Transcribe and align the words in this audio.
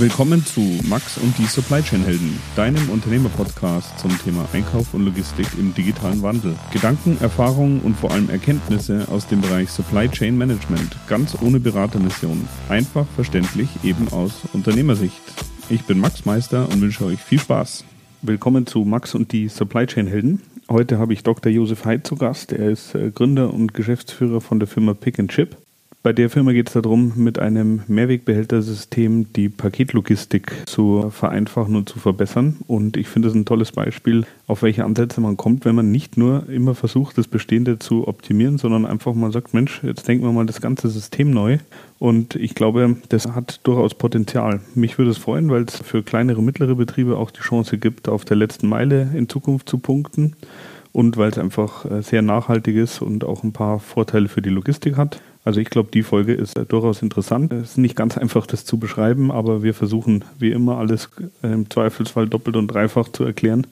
Willkommen 0.00 0.46
zu 0.46 0.62
Max 0.88 1.18
und 1.18 1.36
die 1.36 1.44
Supply 1.44 1.82
Chain 1.82 2.02
Helden, 2.02 2.40
deinem 2.56 2.88
Unternehmerpodcast 2.88 3.98
zum 3.98 4.10
Thema 4.24 4.48
Einkauf 4.54 4.94
und 4.94 5.04
Logistik 5.04 5.46
im 5.58 5.74
digitalen 5.74 6.22
Wandel. 6.22 6.56
Gedanken, 6.72 7.18
Erfahrungen 7.20 7.80
und 7.82 7.98
vor 7.98 8.10
allem 8.10 8.30
Erkenntnisse 8.30 9.06
aus 9.10 9.26
dem 9.26 9.42
Bereich 9.42 9.68
Supply 9.68 10.08
Chain 10.08 10.38
Management, 10.38 10.96
ganz 11.06 11.36
ohne 11.42 11.60
Beratermission, 11.60 12.48
einfach 12.70 13.04
verständlich 13.14 13.68
eben 13.82 14.08
aus 14.08 14.40
Unternehmersicht. 14.54 15.20
Ich 15.68 15.84
bin 15.84 16.00
Max 16.00 16.24
Meister 16.24 16.66
und 16.70 16.80
wünsche 16.80 17.04
euch 17.04 17.20
viel 17.20 17.38
Spaß. 17.38 17.84
Willkommen 18.22 18.66
zu 18.66 18.86
Max 18.86 19.14
und 19.14 19.32
die 19.32 19.48
Supply 19.48 19.84
Chain 19.84 20.06
Helden. 20.06 20.40
Heute 20.70 20.98
habe 20.98 21.12
ich 21.12 21.24
Dr. 21.24 21.52
Josef 21.52 21.84
Heid 21.84 22.06
zu 22.06 22.16
Gast. 22.16 22.52
Er 22.52 22.70
ist 22.70 22.94
äh, 22.94 23.10
Gründer 23.10 23.52
und 23.52 23.74
Geschäftsführer 23.74 24.40
von 24.40 24.60
der 24.60 24.66
Firma 24.66 24.94
Pick 24.94 25.18
and 25.18 25.30
Chip. 25.30 25.58
Bei 26.02 26.14
der 26.14 26.30
Firma 26.30 26.52
geht 26.52 26.68
es 26.68 26.72
darum, 26.72 27.12
mit 27.16 27.38
einem 27.38 27.82
Mehrwegbehältersystem 27.86 29.34
die 29.34 29.50
Paketlogistik 29.50 30.50
zu 30.64 31.10
vereinfachen 31.10 31.76
und 31.76 31.90
zu 31.90 31.98
verbessern. 31.98 32.56
Und 32.66 32.96
ich 32.96 33.06
finde 33.06 33.28
es 33.28 33.34
ein 33.34 33.44
tolles 33.44 33.72
Beispiel, 33.72 34.24
auf 34.46 34.62
welche 34.62 34.86
Ansätze 34.86 35.20
man 35.20 35.36
kommt, 35.36 35.66
wenn 35.66 35.74
man 35.74 35.90
nicht 35.90 36.16
nur 36.16 36.48
immer 36.48 36.74
versucht, 36.74 37.18
das 37.18 37.28
Bestehende 37.28 37.78
zu 37.78 38.08
optimieren, 38.08 38.56
sondern 38.56 38.86
einfach 38.86 39.12
mal 39.12 39.30
sagt, 39.30 39.52
Mensch, 39.52 39.82
jetzt 39.82 40.08
denken 40.08 40.24
wir 40.24 40.32
mal 40.32 40.46
das 40.46 40.62
ganze 40.62 40.88
System 40.88 41.32
neu. 41.32 41.58
Und 41.98 42.34
ich 42.34 42.54
glaube, 42.54 42.96
das 43.10 43.26
hat 43.26 43.60
durchaus 43.64 43.92
Potenzial. 43.92 44.62
Mich 44.74 44.96
würde 44.96 45.10
es 45.10 45.18
freuen, 45.18 45.50
weil 45.50 45.64
es 45.64 45.76
für 45.76 46.02
kleinere, 46.02 46.42
mittlere 46.42 46.76
Betriebe 46.76 47.18
auch 47.18 47.30
die 47.30 47.42
Chance 47.42 47.76
gibt, 47.76 48.08
auf 48.08 48.24
der 48.24 48.38
letzten 48.38 48.70
Meile 48.70 49.10
in 49.14 49.28
Zukunft 49.28 49.68
zu 49.68 49.76
punkten 49.76 50.34
und 50.92 51.16
weil 51.18 51.30
es 51.30 51.38
einfach 51.38 51.84
äh, 51.84 52.02
sehr 52.02 52.22
nachhaltig 52.22 52.76
ist 52.76 53.02
und 53.02 53.24
auch 53.24 53.44
ein 53.44 53.52
paar 53.52 53.80
Vorteile 53.80 54.28
für 54.28 54.42
die 54.42 54.48
Logistik 54.48 54.96
hat. 54.96 55.20
Also 55.42 55.60
ich 55.60 55.70
glaube, 55.70 55.88
die 55.92 56.02
Folge 56.02 56.34
ist 56.34 56.58
äh, 56.58 56.66
durchaus 56.66 57.00
interessant. 57.00 57.52
Es 57.52 57.72
ist 57.72 57.78
nicht 57.78 57.96
ganz 57.96 58.18
einfach, 58.18 58.46
das 58.46 58.64
zu 58.64 58.78
beschreiben, 58.78 59.30
aber 59.30 59.62
wir 59.62 59.72
versuchen 59.72 60.24
wie 60.38 60.50
immer 60.50 60.76
alles 60.76 61.08
äh, 61.42 61.52
im 61.52 61.70
Zweifelsfall 61.70 62.28
doppelt 62.28 62.56
und 62.56 62.68
dreifach 62.68 63.08
zu 63.08 63.24
erklären. 63.24 63.66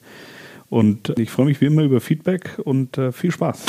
Und 0.69 1.17
ich 1.19 1.29
freue 1.29 1.45
mich 1.45 1.61
wie 1.61 1.65
immer 1.65 1.83
über 1.83 2.01
Feedback 2.01 2.57
und 2.63 2.97
äh, 2.97 3.11
viel 3.11 3.31
Spaß. 3.31 3.65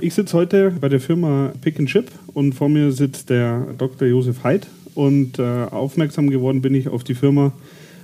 Ich 0.00 0.14
sitze 0.14 0.36
heute 0.36 0.70
bei 0.80 0.88
der 0.88 1.00
Firma 1.00 1.52
Pick 1.60 1.78
and 1.78 1.88
Chip 1.88 2.10
und 2.32 2.54
vor 2.54 2.68
mir 2.68 2.92
sitzt 2.92 3.30
der 3.30 3.66
Dr. 3.76 4.06
Josef 4.06 4.44
Heid 4.44 4.68
und 4.94 5.38
äh, 5.38 5.64
aufmerksam 5.70 6.30
geworden 6.30 6.62
bin 6.62 6.74
ich 6.74 6.88
auf 6.88 7.04
die 7.04 7.14
Firma 7.14 7.52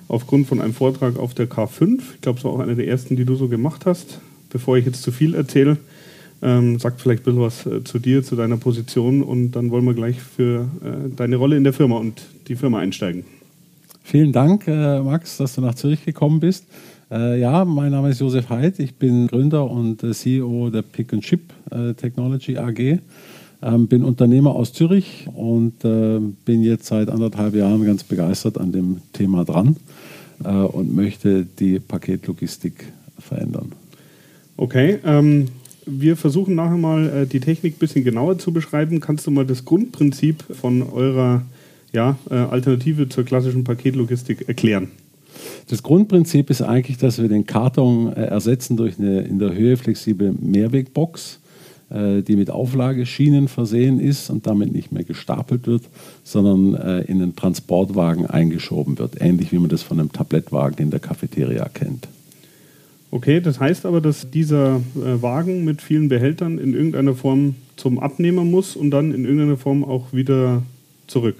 aufgrund 0.08 0.48
von 0.48 0.60
einem 0.60 0.74
Vortrag 0.74 1.18
auf 1.18 1.34
der 1.34 1.48
K5. 1.48 2.00
Ich 2.14 2.20
glaube, 2.20 2.38
es 2.38 2.44
war 2.44 2.52
auch 2.52 2.60
einer 2.60 2.74
der 2.74 2.88
ersten, 2.88 3.16
die 3.16 3.24
du 3.24 3.36
so 3.36 3.48
gemacht 3.48 3.86
hast. 3.86 4.20
Bevor 4.50 4.76
ich 4.76 4.86
jetzt 4.86 5.02
zu 5.02 5.12
viel 5.12 5.34
erzähle, 5.34 5.78
ähm, 6.44 6.78
sag 6.78 7.00
vielleicht 7.00 7.22
ein 7.22 7.24
bisschen 7.24 7.40
was 7.40 7.66
äh, 7.66 7.82
zu 7.82 7.98
dir, 7.98 8.22
zu 8.22 8.36
deiner 8.36 8.58
Position 8.58 9.22
und 9.22 9.52
dann 9.52 9.70
wollen 9.70 9.84
wir 9.86 9.94
gleich 9.94 10.20
für 10.20 10.68
äh, 10.84 11.08
deine 11.16 11.36
Rolle 11.36 11.56
in 11.56 11.64
der 11.64 11.72
Firma 11.72 11.96
und 11.96 12.22
die 12.46 12.54
Firma 12.54 12.78
einsteigen. 12.78 13.24
Vielen 14.02 14.32
Dank, 14.32 14.68
äh, 14.68 15.00
Max, 15.00 15.38
dass 15.38 15.54
du 15.54 15.62
nach 15.62 15.74
Zürich 15.74 16.04
gekommen 16.04 16.40
bist. 16.40 16.66
Äh, 17.10 17.40
ja, 17.40 17.64
mein 17.64 17.92
Name 17.92 18.10
ist 18.10 18.20
Josef 18.20 18.50
Heid, 18.50 18.78
ich 18.78 18.94
bin 18.96 19.26
Gründer 19.26 19.70
und 19.70 20.02
äh, 20.02 20.12
CEO 20.12 20.68
der 20.68 20.82
Pick 20.82 21.14
and 21.14 21.22
Chip 21.22 21.40
äh, 21.70 21.94
Technology 21.94 22.58
AG. 22.58 22.98
Ähm, 23.62 23.86
bin 23.86 24.04
Unternehmer 24.04 24.54
aus 24.54 24.74
Zürich 24.74 25.26
und 25.34 25.78
bin 25.78 26.62
jetzt 26.62 26.84
seit 26.84 27.08
anderthalb 27.08 27.54
Jahren 27.54 27.86
ganz 27.86 28.04
begeistert 28.04 28.58
an 28.58 28.72
dem 28.72 29.00
Thema 29.14 29.44
dran 29.44 29.76
und 30.40 30.94
möchte 30.94 31.46
die 31.46 31.78
Paketlogistik 31.78 32.92
verändern. 33.18 33.72
Okay, 34.58 34.98
ähm, 35.06 35.46
wir 35.86 36.16
versuchen 36.16 36.54
nachher 36.54 36.76
mal 36.76 37.08
äh, 37.08 37.26
die 37.26 37.40
Technik 37.40 37.76
ein 37.76 37.78
bisschen 37.78 38.04
genauer 38.04 38.38
zu 38.38 38.52
beschreiben. 38.52 39.00
Kannst 39.00 39.26
du 39.26 39.30
mal 39.30 39.46
das 39.46 39.64
Grundprinzip 39.64 40.44
von 40.52 40.82
eurer 40.82 41.42
ja, 41.92 42.16
äh, 42.30 42.34
Alternative 42.34 43.08
zur 43.08 43.24
klassischen 43.24 43.64
Paketlogistik 43.64 44.48
erklären? 44.48 44.88
Das 45.68 45.82
Grundprinzip 45.82 46.50
ist 46.50 46.62
eigentlich, 46.62 46.98
dass 46.98 47.20
wir 47.20 47.28
den 47.28 47.46
Karton 47.46 48.12
äh, 48.12 48.24
ersetzen 48.26 48.76
durch 48.76 48.98
eine 48.98 49.22
in 49.22 49.38
der 49.38 49.54
Höhe 49.54 49.76
flexible 49.76 50.34
Mehrwegbox, 50.40 51.40
die 51.90 52.34
mit 52.34 52.50
Auflageschienen 52.50 53.46
versehen 53.46 54.00
ist 54.00 54.28
und 54.30 54.46
damit 54.46 54.72
nicht 54.72 54.90
mehr 54.90 55.04
gestapelt 55.04 55.66
wird, 55.66 55.82
sondern 56.24 57.02
in 57.02 57.22
einen 57.22 57.36
Transportwagen 57.36 58.26
eingeschoben 58.26 58.98
wird, 58.98 59.20
ähnlich 59.20 59.52
wie 59.52 59.58
man 59.58 59.68
das 59.68 59.82
von 59.82 60.00
einem 60.00 60.10
Tablettwagen 60.10 60.78
in 60.78 60.90
der 60.90 60.98
Cafeteria 60.98 61.68
kennt. 61.68 62.08
Okay, 63.14 63.40
das 63.40 63.60
heißt 63.60 63.86
aber, 63.86 64.00
dass 64.00 64.28
dieser 64.32 64.80
äh, 64.96 65.22
Wagen 65.22 65.64
mit 65.64 65.82
vielen 65.82 66.08
Behältern 66.08 66.58
in 66.58 66.74
irgendeiner 66.74 67.14
Form 67.14 67.54
zum 67.76 68.00
Abnehmer 68.00 68.42
muss 68.42 68.74
und 68.74 68.90
dann 68.90 69.14
in 69.14 69.24
irgendeiner 69.24 69.56
Form 69.56 69.84
auch 69.84 70.12
wieder 70.12 70.64
zurück. 71.06 71.36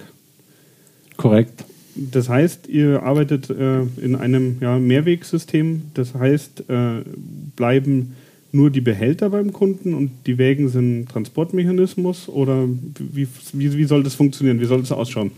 Korrekt. 1.17 1.65
Das 1.93 2.29
heißt, 2.29 2.69
ihr 2.69 3.03
arbeitet 3.03 3.49
äh, 3.49 3.81
in 4.01 4.15
einem 4.15 4.55
ja, 4.61 4.79
Mehrwegsystem. 4.79 5.81
Das 5.95 6.13
heißt, 6.13 6.63
äh, 6.69 7.01
bleiben 7.57 8.15
nur 8.55 8.69
die 8.69 8.81
Behälter 8.81 9.29
beim 9.29 9.51
Kunden 9.51 9.93
und 9.93 10.11
die 10.27 10.37
Wägen 10.37 10.69
sind 10.69 11.09
Transportmechanismus 11.09 12.29
oder 12.29 12.67
wie, 12.99 13.27
wie, 13.53 13.77
wie 13.77 13.83
soll 13.85 14.03
das 14.03 14.15
funktionieren? 14.15 14.59
Wie 14.59 14.65
soll 14.65 14.81
das 14.81 14.91
ausschauen? 14.91 15.31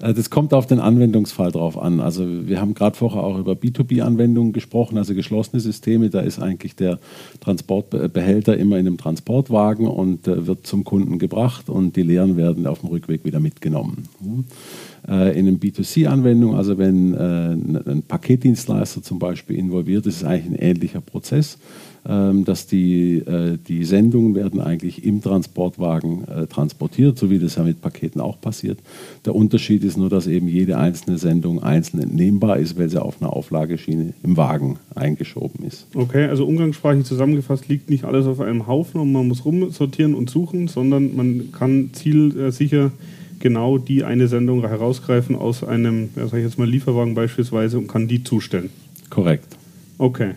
Äh, 0.00 0.14
das 0.14 0.30
kommt 0.30 0.54
auf 0.54 0.66
den 0.66 0.80
Anwendungsfall 0.80 1.52
drauf 1.52 1.78
an. 1.78 2.00
Also 2.00 2.26
wir 2.46 2.60
haben 2.60 2.74
gerade 2.74 2.96
vorher 2.96 3.22
auch 3.22 3.38
über 3.38 3.52
B2B-Anwendungen 3.52 4.52
gesprochen, 4.52 4.98
also 4.98 5.14
geschlossene 5.14 5.60
Systeme. 5.60 6.10
Da 6.10 6.20
ist 6.20 6.40
eigentlich 6.40 6.74
der 6.74 6.98
Transportbehälter 7.40 8.56
immer 8.56 8.78
in 8.78 8.86
einem 8.86 8.98
Transportwagen 8.98 9.86
und 9.86 10.26
äh, 10.26 10.46
wird 10.46 10.66
zum 10.66 10.84
Kunden 10.84 11.18
gebracht 11.18 11.68
und 11.68 11.96
die 11.96 12.02
leeren 12.02 12.36
werden 12.36 12.66
auf 12.66 12.80
dem 12.80 12.88
Rückweg 12.88 13.24
wieder 13.24 13.40
mitgenommen. 13.40 14.08
Äh, 15.06 15.38
in 15.38 15.46
einer 15.46 15.58
B2C-Anwendung, 15.58 16.54
also 16.56 16.78
wenn 16.78 17.14
ein 17.14 18.02
Paketdienstleister 18.08 19.02
zum 19.02 19.18
Beispiel 19.18 19.56
involviert 19.56 20.06
ist, 20.06 20.14
ist 20.14 20.22
es 20.22 20.24
eigentlich 20.24 20.60
ein 20.60 20.70
ähnlicher 20.70 21.00
Prozess. 21.00 21.58
Ähm, 22.06 22.44
dass 22.44 22.66
die, 22.66 23.16
äh, 23.16 23.56
die 23.66 23.84
Sendungen 23.84 24.34
werden 24.34 24.60
eigentlich 24.60 25.06
im 25.06 25.22
Transportwagen 25.22 26.24
äh, 26.24 26.46
transportiert, 26.46 27.16
so 27.16 27.30
wie 27.30 27.38
das 27.38 27.56
ja 27.56 27.62
mit 27.62 27.80
Paketen 27.80 28.20
auch 28.20 28.38
passiert. 28.38 28.78
Der 29.24 29.34
Unterschied 29.34 29.82
ist 29.84 29.96
nur, 29.96 30.10
dass 30.10 30.26
eben 30.26 30.46
jede 30.46 30.76
einzelne 30.76 31.16
Sendung 31.16 31.62
einzeln 31.62 32.02
entnehmbar 32.02 32.58
ist, 32.58 32.78
weil 32.78 32.90
sie 32.90 33.00
auf 33.00 33.22
einer 33.22 33.32
Auflageschiene 33.32 34.12
im 34.22 34.36
Wagen 34.36 34.76
eingeschoben 34.94 35.64
ist. 35.64 35.86
Okay, 35.94 36.26
also 36.26 36.44
umgangssprachlich 36.44 37.06
zusammengefasst 37.06 37.68
liegt 37.68 37.88
nicht 37.88 38.04
alles 38.04 38.26
auf 38.26 38.38
einem 38.40 38.66
Haufen 38.66 39.00
und 39.00 39.10
man 39.10 39.26
muss 39.26 39.46
rumsortieren 39.46 40.14
und 40.14 40.28
suchen, 40.28 40.68
sondern 40.68 41.16
man 41.16 41.52
kann 41.52 41.88
zielsicher 41.94 42.92
genau 43.40 43.78
die 43.78 44.04
eine 44.04 44.28
Sendung 44.28 44.60
herausgreifen 44.60 45.36
aus 45.36 45.64
einem, 45.64 46.10
ja, 46.16 46.26
sag 46.28 46.36
ich 46.36 46.44
jetzt 46.44 46.58
mal, 46.58 46.68
Lieferwagen 46.68 47.14
beispielsweise 47.14 47.78
und 47.78 47.88
kann 47.88 48.08
die 48.08 48.22
zustellen. 48.24 48.68
Korrekt. 49.08 49.56
Okay. 49.96 50.32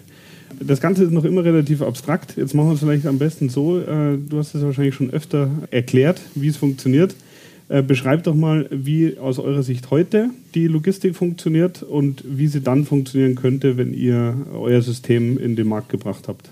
Das 0.59 0.81
Ganze 0.81 1.03
ist 1.03 1.11
noch 1.11 1.25
immer 1.25 1.43
relativ 1.43 1.81
abstrakt. 1.81 2.35
Jetzt 2.35 2.53
machen 2.53 2.69
wir 2.69 2.73
es 2.73 2.79
vielleicht 2.79 3.05
am 3.05 3.19
besten 3.19 3.49
so. 3.49 3.79
Äh, 3.79 4.17
du 4.17 4.37
hast 4.37 4.55
es 4.55 4.63
wahrscheinlich 4.63 4.95
schon 4.95 5.11
öfter 5.11 5.49
erklärt, 5.71 6.21
wie 6.35 6.47
es 6.47 6.57
funktioniert. 6.57 7.15
Äh, 7.69 7.83
beschreib 7.83 8.23
doch 8.23 8.35
mal, 8.35 8.67
wie 8.71 9.17
aus 9.17 9.39
eurer 9.39 9.63
Sicht 9.63 9.91
heute 9.91 10.29
die 10.55 10.67
Logistik 10.67 11.15
funktioniert 11.15 11.83
und 11.83 12.23
wie 12.25 12.47
sie 12.47 12.61
dann 12.61 12.85
funktionieren 12.85 13.35
könnte, 13.35 13.77
wenn 13.77 13.93
ihr 13.93 14.35
euer 14.53 14.81
System 14.81 15.37
in 15.37 15.55
den 15.55 15.67
Markt 15.67 15.89
gebracht 15.89 16.27
habt. 16.27 16.49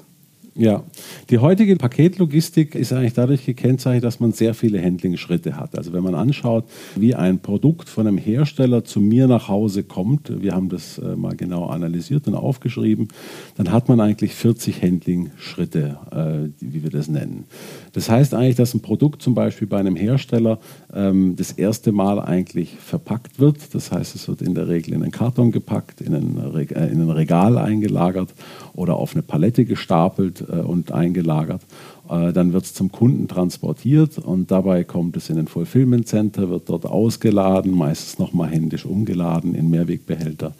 Ja, 0.57 0.83
die 1.29 1.39
heutige 1.39 1.75
Paketlogistik 1.75 2.75
ist 2.75 2.93
eigentlich 2.93 3.11
dadurch 3.11 3.45
gekennzeichnet, 3.45 4.05
dass 4.05 4.21
man 4.21 4.31
sehr 4.31 4.53
viele 4.53 4.81
Handling-Schritte 4.81 5.57
hat. 5.57 5.77
Also 5.77 5.91
wenn 5.91 6.01
man 6.01 6.15
anschaut, 6.15 6.63
wie 6.95 7.13
ein 7.13 7.39
Produkt 7.39 7.89
von 7.89 8.07
einem 8.07 8.17
Hersteller 8.17 8.85
zu 8.85 9.01
mir 9.01 9.27
nach 9.27 9.49
Hause 9.49 9.83
kommt, 9.83 10.41
wir 10.41 10.53
haben 10.53 10.69
das 10.69 10.97
äh, 10.97 11.17
mal 11.17 11.35
genau 11.35 11.65
analysiert 11.65 12.29
und 12.29 12.35
aufgeschrieben, 12.35 13.09
dann 13.57 13.73
hat 13.73 13.89
man 13.89 13.99
eigentlich 13.99 14.33
40 14.33 14.81
Handling-Schritte, 14.81 15.97
äh, 16.11 16.49
wie 16.61 16.83
wir 16.83 16.89
das 16.89 17.09
nennen. 17.09 17.43
Das 17.91 18.09
heißt 18.09 18.33
eigentlich, 18.33 18.55
dass 18.55 18.73
ein 18.73 18.79
Produkt 18.79 19.21
zum 19.21 19.35
Beispiel 19.35 19.67
bei 19.67 19.79
einem 19.79 19.97
Hersteller 19.97 20.59
ähm, 20.93 21.35
das 21.35 21.51
erste 21.51 21.91
Mal 21.91 22.17
eigentlich 22.17 22.77
verpackt 22.79 23.41
wird. 23.41 23.75
Das 23.75 23.91
heißt, 23.91 24.15
es 24.15 24.29
wird 24.29 24.41
in 24.41 24.55
der 24.55 24.69
Regel 24.69 24.93
in 24.93 25.03
einen 25.03 25.11
Karton 25.11 25.51
gepackt, 25.51 25.99
in 25.99 26.15
ein, 26.15 26.37
äh, 26.55 26.87
in 26.87 27.01
ein 27.01 27.09
Regal 27.09 27.57
eingelagert 27.57 28.33
oder 28.73 28.95
auf 28.95 29.15
eine 29.15 29.21
Palette 29.21 29.65
gestapelt 29.65 30.44
und 30.51 30.91
eingelagert. 30.91 31.61
Äh, 32.09 32.33
dann 32.33 32.53
wird 32.53 32.65
es 32.65 32.73
zum 32.73 32.91
Kunden 32.91 33.27
transportiert 33.27 34.17
und 34.17 34.51
dabei 34.51 34.83
kommt 34.83 35.17
es 35.17 35.29
in 35.29 35.39
ein 35.39 35.47
Fulfillment 35.47 36.07
Center, 36.07 36.49
wird 36.49 36.69
dort 36.69 36.85
ausgeladen, 36.85 37.71
meistens 37.75 38.19
nochmal 38.19 38.49
händisch 38.49 38.85
umgeladen 38.85 39.55
in 39.55 39.69
Mehrwegbehälter, 39.69 40.53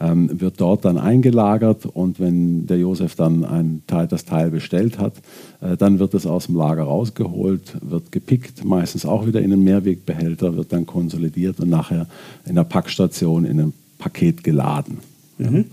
ähm, 0.00 0.40
wird 0.40 0.60
dort 0.60 0.84
dann 0.84 0.96
eingelagert 0.96 1.84
und 1.86 2.18
wenn 2.18 2.66
der 2.66 2.78
Josef 2.78 3.14
dann 3.14 3.44
ein 3.44 3.82
Teil, 3.86 4.06
das 4.06 4.24
Teil 4.24 4.50
bestellt 4.50 4.98
hat, 4.98 5.14
äh, 5.60 5.76
dann 5.76 5.98
wird 5.98 6.14
es 6.14 6.26
aus 6.26 6.46
dem 6.46 6.56
Lager 6.56 6.84
rausgeholt, 6.84 7.76
wird 7.82 8.10
gepickt, 8.10 8.64
meistens 8.64 9.04
auch 9.04 9.26
wieder 9.26 9.40
in 9.40 9.52
einen 9.52 9.64
Mehrwegbehälter, 9.64 10.56
wird 10.56 10.72
dann 10.72 10.86
konsolidiert 10.86 11.60
und 11.60 11.68
nachher 11.68 12.06
in 12.46 12.54
der 12.54 12.64
Packstation 12.64 13.44
in 13.44 13.60
ein 13.60 13.72
Paket 13.98 14.44
geladen. 14.44 14.98
Mhm. 15.38 15.66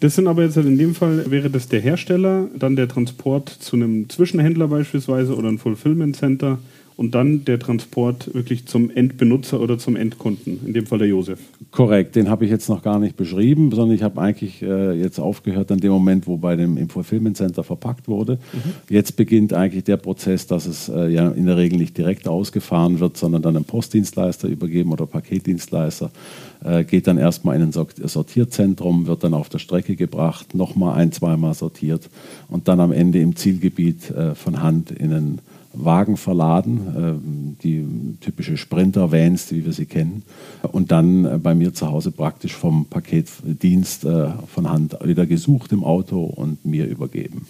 Das 0.00 0.14
sind 0.14 0.28
aber 0.28 0.42
jetzt 0.42 0.56
halt 0.56 0.66
in 0.66 0.78
dem 0.78 0.94
Fall, 0.94 1.30
wäre 1.30 1.50
das 1.50 1.68
der 1.68 1.80
Hersteller, 1.80 2.48
dann 2.58 2.74
der 2.74 2.88
Transport 2.88 3.50
zu 3.50 3.76
einem 3.76 4.08
Zwischenhändler 4.08 4.68
beispielsweise 4.68 5.36
oder 5.36 5.48
ein 5.48 5.58
Fulfillment 5.58 6.16
Center 6.16 6.58
und 7.00 7.14
dann 7.14 7.46
der 7.46 7.58
Transport 7.58 8.34
wirklich 8.34 8.66
zum 8.66 8.90
Endbenutzer 8.90 9.58
oder 9.58 9.78
zum 9.78 9.96
Endkunden, 9.96 10.60
in 10.66 10.74
dem 10.74 10.84
Fall 10.84 10.98
der 10.98 11.08
Josef. 11.08 11.38
Korrekt, 11.70 12.14
den 12.14 12.28
habe 12.28 12.44
ich 12.44 12.50
jetzt 12.50 12.68
noch 12.68 12.82
gar 12.82 12.98
nicht 12.98 13.16
beschrieben, 13.16 13.70
sondern 13.70 13.96
ich 13.96 14.02
habe 14.02 14.20
eigentlich 14.20 14.60
äh, 14.60 14.92
jetzt 14.92 15.18
aufgehört 15.18 15.72
an 15.72 15.80
dem 15.80 15.92
Moment, 15.92 16.26
wo 16.26 16.36
bei 16.36 16.56
dem 16.56 16.76
im 16.76 16.90
Fulfillment 16.90 17.38
Center 17.38 17.64
verpackt 17.64 18.06
wurde. 18.06 18.34
Mhm. 18.52 18.72
Jetzt 18.90 19.16
beginnt 19.16 19.54
eigentlich 19.54 19.84
der 19.84 19.96
Prozess, 19.96 20.46
dass 20.46 20.66
es 20.66 20.90
äh, 20.90 21.08
ja 21.08 21.30
in 21.30 21.46
der 21.46 21.56
Regel 21.56 21.78
nicht 21.78 21.96
direkt 21.96 22.28
ausgefahren 22.28 23.00
wird, 23.00 23.16
sondern 23.16 23.40
dann 23.40 23.56
einem 23.56 23.64
Postdienstleister 23.64 24.48
übergeben 24.48 24.92
oder 24.92 25.06
Paketdienstleister. 25.06 26.10
Äh, 26.62 26.84
geht 26.84 27.06
dann 27.06 27.16
erstmal 27.16 27.56
in 27.56 27.62
ein 27.62 27.72
Sortierzentrum, 27.72 29.06
wird 29.06 29.24
dann 29.24 29.32
auf 29.32 29.48
der 29.48 29.58
Strecke 29.58 29.96
gebracht, 29.96 30.54
nochmal 30.54 30.98
ein, 30.98 31.12
zweimal 31.12 31.54
sortiert 31.54 32.10
und 32.48 32.68
dann 32.68 32.78
am 32.78 32.92
Ende 32.92 33.20
im 33.20 33.36
Zielgebiet 33.36 34.10
äh, 34.10 34.34
von 34.34 34.62
Hand 34.62 34.90
in 34.90 35.14
einen 35.14 35.38
Wagen 35.72 36.16
verladen, 36.16 36.80
ähm, 36.96 37.56
die 37.62 37.86
typische 38.20 38.56
Sprinter-Vans, 38.56 39.52
wie 39.52 39.64
wir 39.64 39.72
sie 39.72 39.86
kennen, 39.86 40.22
und 40.72 40.90
dann 40.90 41.24
äh, 41.24 41.38
bei 41.38 41.54
mir 41.54 41.72
zu 41.72 41.88
Hause 41.88 42.10
praktisch 42.10 42.54
vom 42.54 42.86
Paketdienst 42.86 44.04
äh, 44.04 44.28
von 44.52 44.68
Hand 44.68 44.96
wieder 45.04 45.26
gesucht 45.26 45.72
im 45.72 45.84
Auto 45.84 46.24
und 46.24 46.64
mir 46.64 46.86
übergeben. 46.86 47.46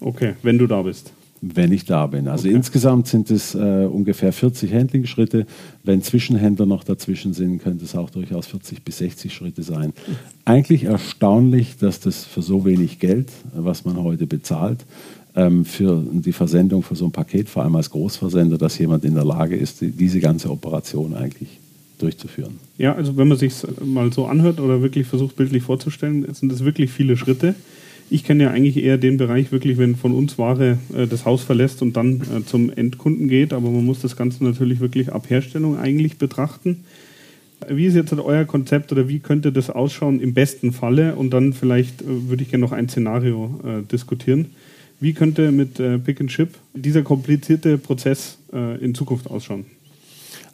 Okay, 0.00 0.34
wenn 0.42 0.58
du 0.58 0.66
da 0.66 0.82
bist. 0.82 1.12
Wenn 1.40 1.72
ich 1.72 1.84
da 1.84 2.06
bin. 2.06 2.28
Also 2.28 2.48
okay. 2.48 2.56
insgesamt 2.56 3.06
sind 3.06 3.30
es 3.30 3.54
äh, 3.54 3.58
ungefähr 3.58 4.32
40 4.32 4.72
Handling-Schritte. 4.72 5.46
Wenn 5.82 6.00
Zwischenhändler 6.00 6.64
noch 6.64 6.84
dazwischen 6.84 7.34
sind, 7.34 7.62
könnte 7.62 7.84
es 7.84 7.94
auch 7.94 8.08
durchaus 8.08 8.46
40 8.46 8.82
bis 8.82 8.98
60 8.98 9.34
Schritte 9.34 9.62
sein. 9.62 9.92
Eigentlich 10.46 10.84
erstaunlich, 10.84 11.76
dass 11.76 12.00
das 12.00 12.24
für 12.24 12.40
so 12.40 12.64
wenig 12.64 12.98
Geld, 12.98 13.30
was 13.54 13.84
man 13.84 14.02
heute 14.02 14.26
bezahlt, 14.26 14.86
für 15.64 16.04
die 16.12 16.32
Versendung 16.32 16.84
für 16.84 16.94
so 16.94 17.06
ein 17.06 17.10
Paket, 17.10 17.48
vor 17.48 17.64
allem 17.64 17.74
als 17.74 17.90
Großversender, 17.90 18.56
dass 18.56 18.78
jemand 18.78 19.04
in 19.04 19.14
der 19.14 19.24
Lage 19.24 19.56
ist, 19.56 19.80
die, 19.80 19.90
diese 19.90 20.20
ganze 20.20 20.48
Operation 20.48 21.12
eigentlich 21.12 21.48
durchzuführen. 21.98 22.58
Ja, 22.78 22.94
also 22.94 23.16
wenn 23.16 23.28
man 23.28 23.38
sich 23.38 23.52
mal 23.84 24.12
so 24.12 24.26
anhört 24.26 24.60
oder 24.60 24.82
wirklich 24.82 25.06
versucht 25.06 25.36
bildlich 25.36 25.62
vorzustellen, 25.62 26.26
sind 26.32 26.52
das 26.52 26.64
wirklich 26.64 26.90
viele 26.90 27.16
Schritte. 27.16 27.54
Ich 28.10 28.24
kenne 28.24 28.44
ja 28.44 28.50
eigentlich 28.50 28.76
eher 28.76 28.98
den 28.98 29.16
Bereich 29.16 29.50
wirklich, 29.50 29.78
wenn 29.78 29.96
von 29.96 30.12
uns 30.12 30.38
Ware 30.38 30.78
äh, 30.94 31.06
das 31.06 31.24
Haus 31.24 31.42
verlässt 31.42 31.82
und 31.82 31.96
dann 31.96 32.20
äh, 32.20 32.44
zum 32.44 32.70
Endkunden 32.70 33.28
geht, 33.28 33.52
aber 33.52 33.70
man 33.70 33.84
muss 33.84 34.00
das 34.00 34.16
Ganze 34.16 34.44
natürlich 34.44 34.80
wirklich 34.80 35.12
ab 35.12 35.30
Herstellung 35.30 35.78
eigentlich 35.78 36.18
betrachten. 36.18 36.84
Wie 37.68 37.86
ist 37.86 37.94
jetzt 37.94 38.12
euer 38.12 38.44
Konzept 38.44 38.92
oder 38.92 39.08
wie 39.08 39.20
könnte 39.20 39.52
das 39.52 39.70
ausschauen 39.70 40.20
im 40.20 40.34
besten 40.34 40.72
Falle? 40.72 41.14
Und 41.14 41.30
dann 41.30 41.54
vielleicht 41.54 42.02
äh, 42.02 42.28
würde 42.28 42.42
ich 42.42 42.50
gerne 42.50 42.64
noch 42.64 42.72
ein 42.72 42.88
Szenario 42.88 43.60
äh, 43.64 43.82
diskutieren. 43.90 44.46
Wie 45.00 45.12
könnte 45.12 45.52
mit 45.52 45.80
äh, 45.80 45.98
Pick 45.98 46.20
and 46.20 46.30
Chip 46.30 46.54
dieser 46.74 47.02
komplizierte 47.02 47.78
Prozess 47.78 48.38
äh, 48.52 48.82
in 48.82 48.94
Zukunft 48.94 49.30
ausschauen? 49.30 49.66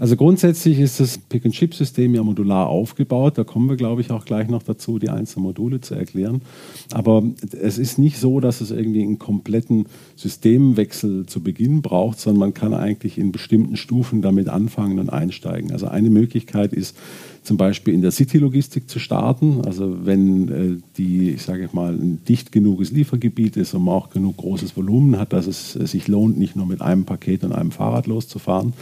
Also 0.00 0.16
grundsätzlich 0.16 0.78
ist 0.78 0.98
das 0.98 1.18
Pick-and-Chip-System 1.18 2.14
ja 2.14 2.22
modular 2.22 2.68
aufgebaut. 2.68 3.36
Da 3.36 3.44
kommen 3.44 3.68
wir, 3.68 3.76
glaube 3.76 4.00
ich, 4.00 4.10
auch 4.10 4.24
gleich 4.24 4.48
noch 4.48 4.62
dazu, 4.62 4.98
die 4.98 5.10
einzelnen 5.10 5.44
Module 5.44 5.82
zu 5.82 5.94
erklären. 5.94 6.40
Aber 6.90 7.22
es 7.60 7.76
ist 7.76 7.98
nicht 7.98 8.16
so, 8.16 8.40
dass 8.40 8.62
es 8.62 8.70
irgendwie 8.70 9.02
einen 9.02 9.18
kompletten 9.18 9.84
Systemwechsel 10.16 11.26
zu 11.26 11.42
Beginn 11.42 11.82
braucht, 11.82 12.18
sondern 12.18 12.40
man 12.40 12.54
kann 12.54 12.72
eigentlich 12.72 13.18
in 13.18 13.30
bestimmten 13.30 13.76
Stufen 13.76 14.22
damit 14.22 14.48
anfangen 14.48 14.98
und 15.00 15.10
einsteigen. 15.10 15.70
Also 15.70 15.86
eine 15.88 16.08
Möglichkeit 16.08 16.72
ist, 16.72 16.96
zum 17.42 17.56
Beispiel 17.56 17.94
in 17.94 18.02
der 18.02 18.10
City-Logistik 18.10 18.88
zu 18.88 18.98
starten. 18.98 19.62
Also 19.64 20.04
wenn 20.04 20.48
äh, 20.48 20.82
die, 20.96 21.30
ich 21.30 21.42
sage 21.42 21.68
mal, 21.72 21.92
ein 21.92 22.20
dicht 22.28 22.52
genuges 22.52 22.90
Liefergebiet 22.90 23.56
ist 23.56 23.74
und 23.74 23.84
man 23.84 23.94
auch 23.94 24.10
genug 24.10 24.36
großes 24.36 24.76
Volumen 24.76 25.18
hat, 25.18 25.32
dass 25.32 25.46
es 25.46 25.74
äh, 25.76 25.86
sich 25.86 26.08
lohnt, 26.08 26.38
nicht 26.38 26.56
nur 26.56 26.66
mit 26.66 26.82
einem 26.82 27.04
Paket 27.04 27.44
und 27.44 27.52
einem 27.52 27.70
Fahrrad 27.70 28.06
loszufahren, 28.06 28.74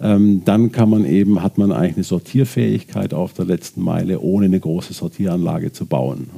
ähm, 0.00 0.42
dann 0.44 0.72
kann 0.72 0.90
man 0.90 1.04
eben, 1.04 1.42
hat 1.42 1.58
man 1.58 1.72
eigentlich 1.72 1.96
eine 1.96 2.04
Sortierfähigkeit 2.04 3.12
auf 3.14 3.32
der 3.34 3.44
letzten 3.44 3.82
Meile, 3.82 4.20
ohne 4.20 4.46
eine 4.46 4.60
große 4.60 4.92
Sortieranlage 4.92 5.72
zu 5.72 5.86
bauen. 5.86 6.28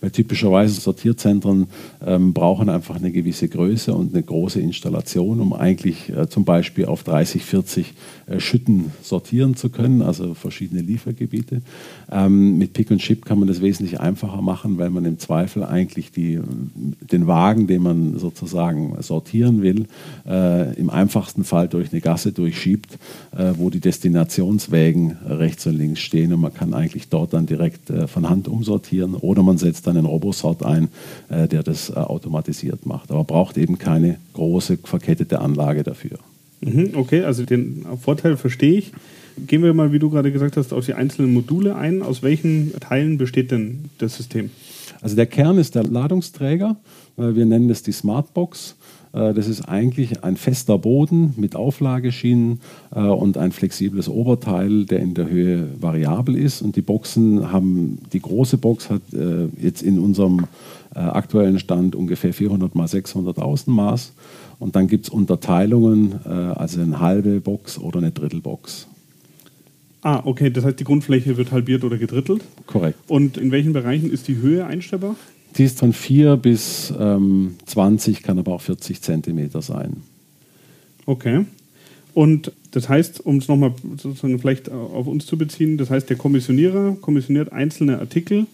Weil 0.00 0.10
typischerweise 0.10 0.80
Sortierzentren 0.80 1.66
ähm, 2.04 2.32
brauchen 2.32 2.68
einfach 2.68 2.96
eine 2.96 3.12
gewisse 3.12 3.48
Größe 3.48 3.94
und 3.94 4.14
eine 4.14 4.22
große 4.22 4.60
Installation, 4.60 5.40
um 5.40 5.52
eigentlich 5.52 6.08
äh, 6.08 6.28
zum 6.28 6.44
Beispiel 6.44 6.86
auf 6.86 7.04
30, 7.04 7.44
40 7.44 7.94
äh, 8.26 8.40
Schütten 8.40 8.92
sortieren 9.02 9.56
zu 9.56 9.68
können, 9.68 10.02
also 10.02 10.34
verschiedene 10.34 10.80
Liefergebiete. 10.80 10.96
Liefergebiete. 11.06 11.62
Ähm, 12.10 12.58
mit 12.58 12.72
Pick 12.72 12.90
und 12.90 12.98
Chip 12.98 13.24
kann 13.24 13.38
man 13.38 13.48
das 13.48 13.60
wesentlich 13.60 14.00
einfacher 14.00 14.42
machen, 14.42 14.78
weil 14.78 14.90
man 14.90 15.04
im 15.04 15.18
Zweifel 15.18 15.64
eigentlich 15.64 16.10
die, 16.10 16.40
den 16.74 17.26
Wagen, 17.26 17.66
den 17.66 17.82
man 17.82 18.18
sozusagen 18.18 18.96
sortieren 19.00 19.62
will, 19.62 19.86
äh, 20.26 20.74
im 20.76 20.90
einfachsten 20.90 21.44
Fall 21.44 21.68
durch 21.68 21.92
eine 21.92 22.00
Gasse 22.00 22.32
durchschiebt, 22.32 22.98
äh, 23.36 23.52
wo 23.56 23.70
die 23.70 23.80
Destinationswägen 23.80 25.16
rechts 25.26 25.66
und 25.66 25.76
links 25.76 26.00
stehen 26.00 26.32
und 26.32 26.40
man 26.40 26.54
kann 26.54 26.74
eigentlich 26.74 27.08
dort 27.08 27.32
dann 27.32 27.46
direkt 27.46 27.90
äh, 27.90 28.06
von 28.06 28.28
Hand 28.28 28.48
umsortieren 28.48 29.14
oder 29.14 29.42
man 29.42 29.58
setzt 29.58 29.86
dann 29.86 29.96
einen 29.96 30.06
Robosort 30.06 30.64
ein, 30.64 30.88
äh, 31.28 31.48
der 31.48 31.62
das 31.62 31.90
äh, 31.90 31.94
automatisiert 31.94 32.86
macht. 32.86 33.10
Aber 33.10 33.24
braucht 33.24 33.56
eben 33.58 33.78
keine 33.78 34.18
große 34.34 34.78
verkettete 34.84 35.40
Anlage 35.40 35.82
dafür. 35.82 36.18
Mhm, 36.60 36.90
okay, 36.94 37.22
also 37.22 37.44
den 37.44 37.84
Vorteil 38.00 38.36
verstehe 38.36 38.78
ich. 38.78 38.92
Gehen 39.46 39.62
wir 39.62 39.74
mal, 39.74 39.92
wie 39.92 39.98
du 39.98 40.08
gerade 40.08 40.32
gesagt 40.32 40.56
hast, 40.56 40.72
auf 40.72 40.86
die 40.86 40.94
einzelnen 40.94 41.32
Module 41.32 41.76
ein. 41.76 42.02
Aus 42.02 42.22
welchen 42.22 42.72
Teilen 42.80 43.18
besteht 43.18 43.50
denn 43.50 43.90
das 43.98 44.16
System? 44.16 44.50
Also 45.02 45.14
der 45.14 45.26
Kern 45.26 45.58
ist 45.58 45.74
der 45.74 45.84
Ladungsträger. 45.84 46.76
Wir 47.16 47.44
nennen 47.44 47.68
das 47.68 47.82
die 47.82 47.92
Smartbox. 47.92 48.76
Äh, 49.16 49.34
das 49.34 49.48
ist 49.48 49.62
eigentlich 49.62 50.22
ein 50.22 50.36
fester 50.36 50.78
Boden 50.78 51.34
mit 51.36 51.56
Auflageschienen 51.56 52.60
äh, 52.94 53.00
und 53.00 53.38
ein 53.38 53.52
flexibles 53.52 54.08
Oberteil, 54.08 54.84
der 54.84 55.00
in 55.00 55.14
der 55.14 55.28
Höhe 55.28 55.68
variabel 55.80 56.36
ist. 56.36 56.62
Und 56.62 56.76
die 56.76 56.82
Boxen 56.82 57.50
haben, 57.50 57.98
die 58.12 58.20
große 58.20 58.58
Box 58.58 58.90
hat 58.90 59.02
äh, 59.12 59.48
jetzt 59.60 59.82
in 59.82 59.98
unserem 59.98 60.46
aktuellen 60.94 61.58
Stand 61.58 61.94
ungefähr 61.94 62.32
400 62.32 62.74
mal 62.74 62.88
600 62.88 63.38
Außenmaß. 63.38 64.14
Und 64.58 64.74
dann 64.74 64.88
gibt 64.88 65.06
es 65.06 65.10
Unterteilungen, 65.10 66.24
also 66.24 66.80
eine 66.80 67.00
halbe 67.00 67.40
Box 67.40 67.78
oder 67.78 67.98
eine 67.98 68.10
Drittelbox. 68.10 68.86
Ah, 70.02 70.22
okay, 70.24 70.50
das 70.50 70.64
heißt, 70.64 70.78
die 70.78 70.84
Grundfläche 70.84 71.36
wird 71.36 71.52
halbiert 71.52 71.82
oder 71.84 71.98
gedrittelt. 71.98 72.42
Korrekt. 72.66 72.98
Und 73.08 73.36
in 73.36 73.50
welchen 73.50 73.72
Bereichen 73.72 74.10
ist 74.10 74.28
die 74.28 74.36
Höhe 74.36 74.64
einstellbar? 74.64 75.16
Die 75.56 75.64
ist 75.64 75.78
von 75.78 75.92
4 75.92 76.36
bis 76.36 76.92
ähm, 76.98 77.56
20, 77.66 78.22
kann 78.22 78.38
aber 78.38 78.52
auch 78.52 78.60
40 78.60 79.02
Zentimeter 79.02 79.62
sein. 79.62 80.02
Okay. 81.06 81.44
Und 82.14 82.52
das 82.70 82.88
heißt, 82.88 83.24
um 83.26 83.38
es 83.38 83.48
nochmal 83.48 83.72
sozusagen 83.96 84.38
vielleicht 84.38 84.70
auf 84.70 85.06
uns 85.06 85.26
zu 85.26 85.36
beziehen, 85.36 85.76
das 85.76 85.90
heißt, 85.90 86.08
der 86.08 86.16
Kommissionierer 86.16 86.96
kommissioniert 87.00 87.52
einzelne 87.52 87.98
Artikel 87.98 88.46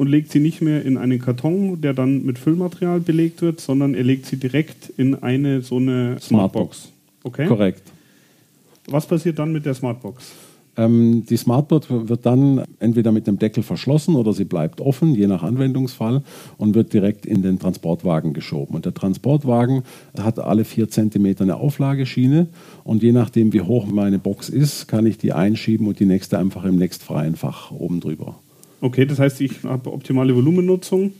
und 0.00 0.06
legt 0.06 0.32
sie 0.32 0.40
nicht 0.40 0.62
mehr 0.62 0.82
in 0.82 0.96
einen 0.96 1.18
Karton, 1.18 1.82
der 1.82 1.92
dann 1.92 2.24
mit 2.24 2.38
Füllmaterial 2.38 3.00
belegt 3.00 3.42
wird, 3.42 3.60
sondern 3.60 3.92
er 3.92 4.02
legt 4.02 4.24
sie 4.24 4.38
direkt 4.38 4.90
in 4.96 5.14
eine 5.14 5.60
so 5.60 5.76
eine 5.76 6.16
Smartbox. 6.18 6.24
Smartbox. 6.24 6.88
Okay. 7.22 7.46
Korrekt. 7.46 7.82
Was 8.88 9.04
passiert 9.04 9.38
dann 9.38 9.52
mit 9.52 9.66
der 9.66 9.74
Smartbox? 9.74 10.32
Ähm, 10.78 11.26
die 11.28 11.36
Smartboard 11.36 12.08
wird 12.08 12.24
dann 12.24 12.64
entweder 12.78 13.12
mit 13.12 13.26
dem 13.26 13.38
Deckel 13.38 13.62
verschlossen 13.62 14.16
oder 14.16 14.32
sie 14.32 14.46
bleibt 14.46 14.80
offen, 14.80 15.14
je 15.14 15.26
nach 15.26 15.42
Anwendungsfall, 15.42 16.22
und 16.56 16.74
wird 16.74 16.94
direkt 16.94 17.26
in 17.26 17.42
den 17.42 17.58
Transportwagen 17.58 18.32
geschoben. 18.32 18.76
Und 18.76 18.86
der 18.86 18.94
Transportwagen 18.94 19.82
hat 20.18 20.38
alle 20.38 20.64
vier 20.64 20.88
Zentimeter 20.88 21.44
eine 21.44 21.56
Auflageschiene 21.56 22.46
und 22.84 23.02
je 23.02 23.12
nachdem, 23.12 23.52
wie 23.52 23.60
hoch 23.60 23.86
meine 23.86 24.18
Box 24.18 24.48
ist, 24.48 24.88
kann 24.88 25.04
ich 25.04 25.18
die 25.18 25.34
einschieben 25.34 25.86
und 25.86 26.00
die 26.00 26.06
nächste 26.06 26.38
einfach 26.38 26.64
im 26.64 26.76
nächstfreien 26.76 27.36
Fach 27.36 27.70
oben 27.70 28.00
drüber. 28.00 28.36
Okay, 28.80 29.04
das 29.04 29.18
heißt, 29.18 29.40
ich 29.40 29.62
habe 29.64 29.92
optimale 29.92 30.34
Volumennutzung 30.34 31.12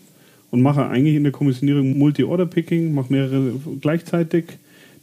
und 0.51 0.63
mache 0.63 0.87
eigentlich 0.87 1.17
in 1.17 1.25
der 1.25 1.33
Kommissionierung 1.33 1.99
Multi-Order-Picking, 1.99 2.95
mache 2.95 3.13
mehrere 3.13 3.53
gleichzeitig 3.81 4.45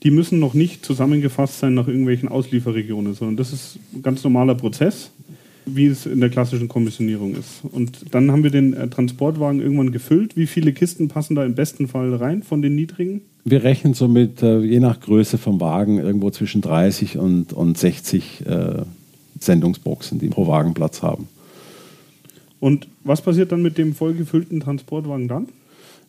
die 0.04 0.12
müssen 0.12 0.40
noch 0.40 0.54
nicht 0.54 0.86
zusammengefasst 0.86 1.60
sein 1.60 1.74
nach 1.74 1.88
irgendwelchen 1.88 2.30
Auslieferregionen, 2.30 3.14
sondern 3.14 3.38
das 3.38 3.54
ist 3.54 3.80
ein 3.94 4.04
ganz 4.04 4.24
normaler 4.24 4.56
Prozess, 4.56 5.12
wie 5.66 5.88
es 5.88 6.06
in 6.06 6.20
der 6.20 6.30
klassischen 6.30 6.68
Kommissionierung 6.68 7.36
ist. 7.36 7.62
Und 7.72 8.14
dann 8.14 8.32
haben 8.32 8.44
wir 8.44 8.52
den 8.52 8.74
äh, 8.74 8.88
Transportwagen 8.88 9.60
irgendwann 9.60 9.92
gefüllt. 9.92 10.38
Wie 10.38 10.48
viele 10.48 10.72
Kisten 10.72 11.08
passen 11.08 11.36
da 11.36 11.44
im 11.44 11.56
besten 11.56 11.88
Fall 11.88 12.14
rein 12.14 12.44
von 12.44 12.62
den 12.62 12.76
niedrigen? 12.76 13.22
Wir 13.44 13.64
rechnen 13.64 13.94
somit, 13.94 14.44
äh, 14.44 14.60
je 14.60 14.80
nach 14.80 15.00
Größe 15.00 15.38
vom 15.38 15.60
Wagen, 15.60 15.98
irgendwo 16.00 16.30
zwischen 16.30 16.62
30 16.62 17.18
und, 17.18 17.54
und 17.54 17.78
60 17.78 18.46
äh, 18.46 18.84
Sendungsboxen, 19.40 20.20
die 20.20 20.30
pro 20.30 20.48
Wagen 20.48 20.74
Platz 20.74 21.02
haben. 21.02 21.28
Und 22.60 22.88
was 23.04 23.22
passiert 23.22 23.52
dann 23.52 23.62
mit 23.62 23.78
dem 23.78 23.94
vollgefüllten 23.94 24.60
Transportwagen 24.60 25.28
dann? 25.28 25.48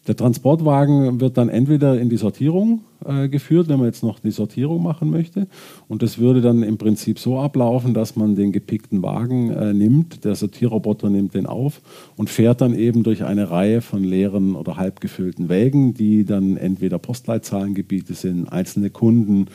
Der 0.07 0.17
Transportwagen 0.17 1.21
wird 1.21 1.37
dann 1.37 1.51
entweder 1.51 2.01
in 2.01 2.09
die 2.09 2.17
Sortierung 2.17 2.81
äh, 3.05 3.29
geführt, 3.29 3.69
wenn 3.69 3.77
man 3.77 3.87
jetzt 3.87 4.03
noch 4.03 4.21
die 4.21 4.31
Sortierung 4.31 4.83
machen 4.83 5.11
möchte. 5.11 5.49
Und 5.87 6.03
das 6.03 6.17
würde 6.17 6.41
dann 6.41 6.63
im 6.63 6.79
Prinzip 6.79 7.19
so 7.19 7.39
ablaufen, 7.39 7.93
dass 7.93 8.17
man 8.17 8.35
den 8.35 8.51
gepickten 8.51 9.03
Wagen 9.03 9.51
äh, 9.51 9.75
nimmt, 9.75 10.25
der 10.25 10.35
Sortierroboter 10.35 11.11
nimmt 11.11 11.35
den 11.35 11.45
auf 11.45 11.83
und 12.17 12.31
fährt 12.31 12.63
dann 12.63 12.75
eben 12.75 13.03
durch 13.03 13.25
eine 13.25 13.51
Reihe 13.51 13.83
von 13.83 14.03
leeren 14.03 14.55
oder 14.55 14.79
halb 14.79 15.03
gefüllten 15.03 15.51
Wägen, 15.51 15.93
die 15.93 16.25
dann 16.25 16.57
entweder 16.57 16.99
Postleitzahlengebiete 16.99 18.15
sind, 18.15 18.47
einzelne 18.49 18.89
Kunden, 18.89 19.49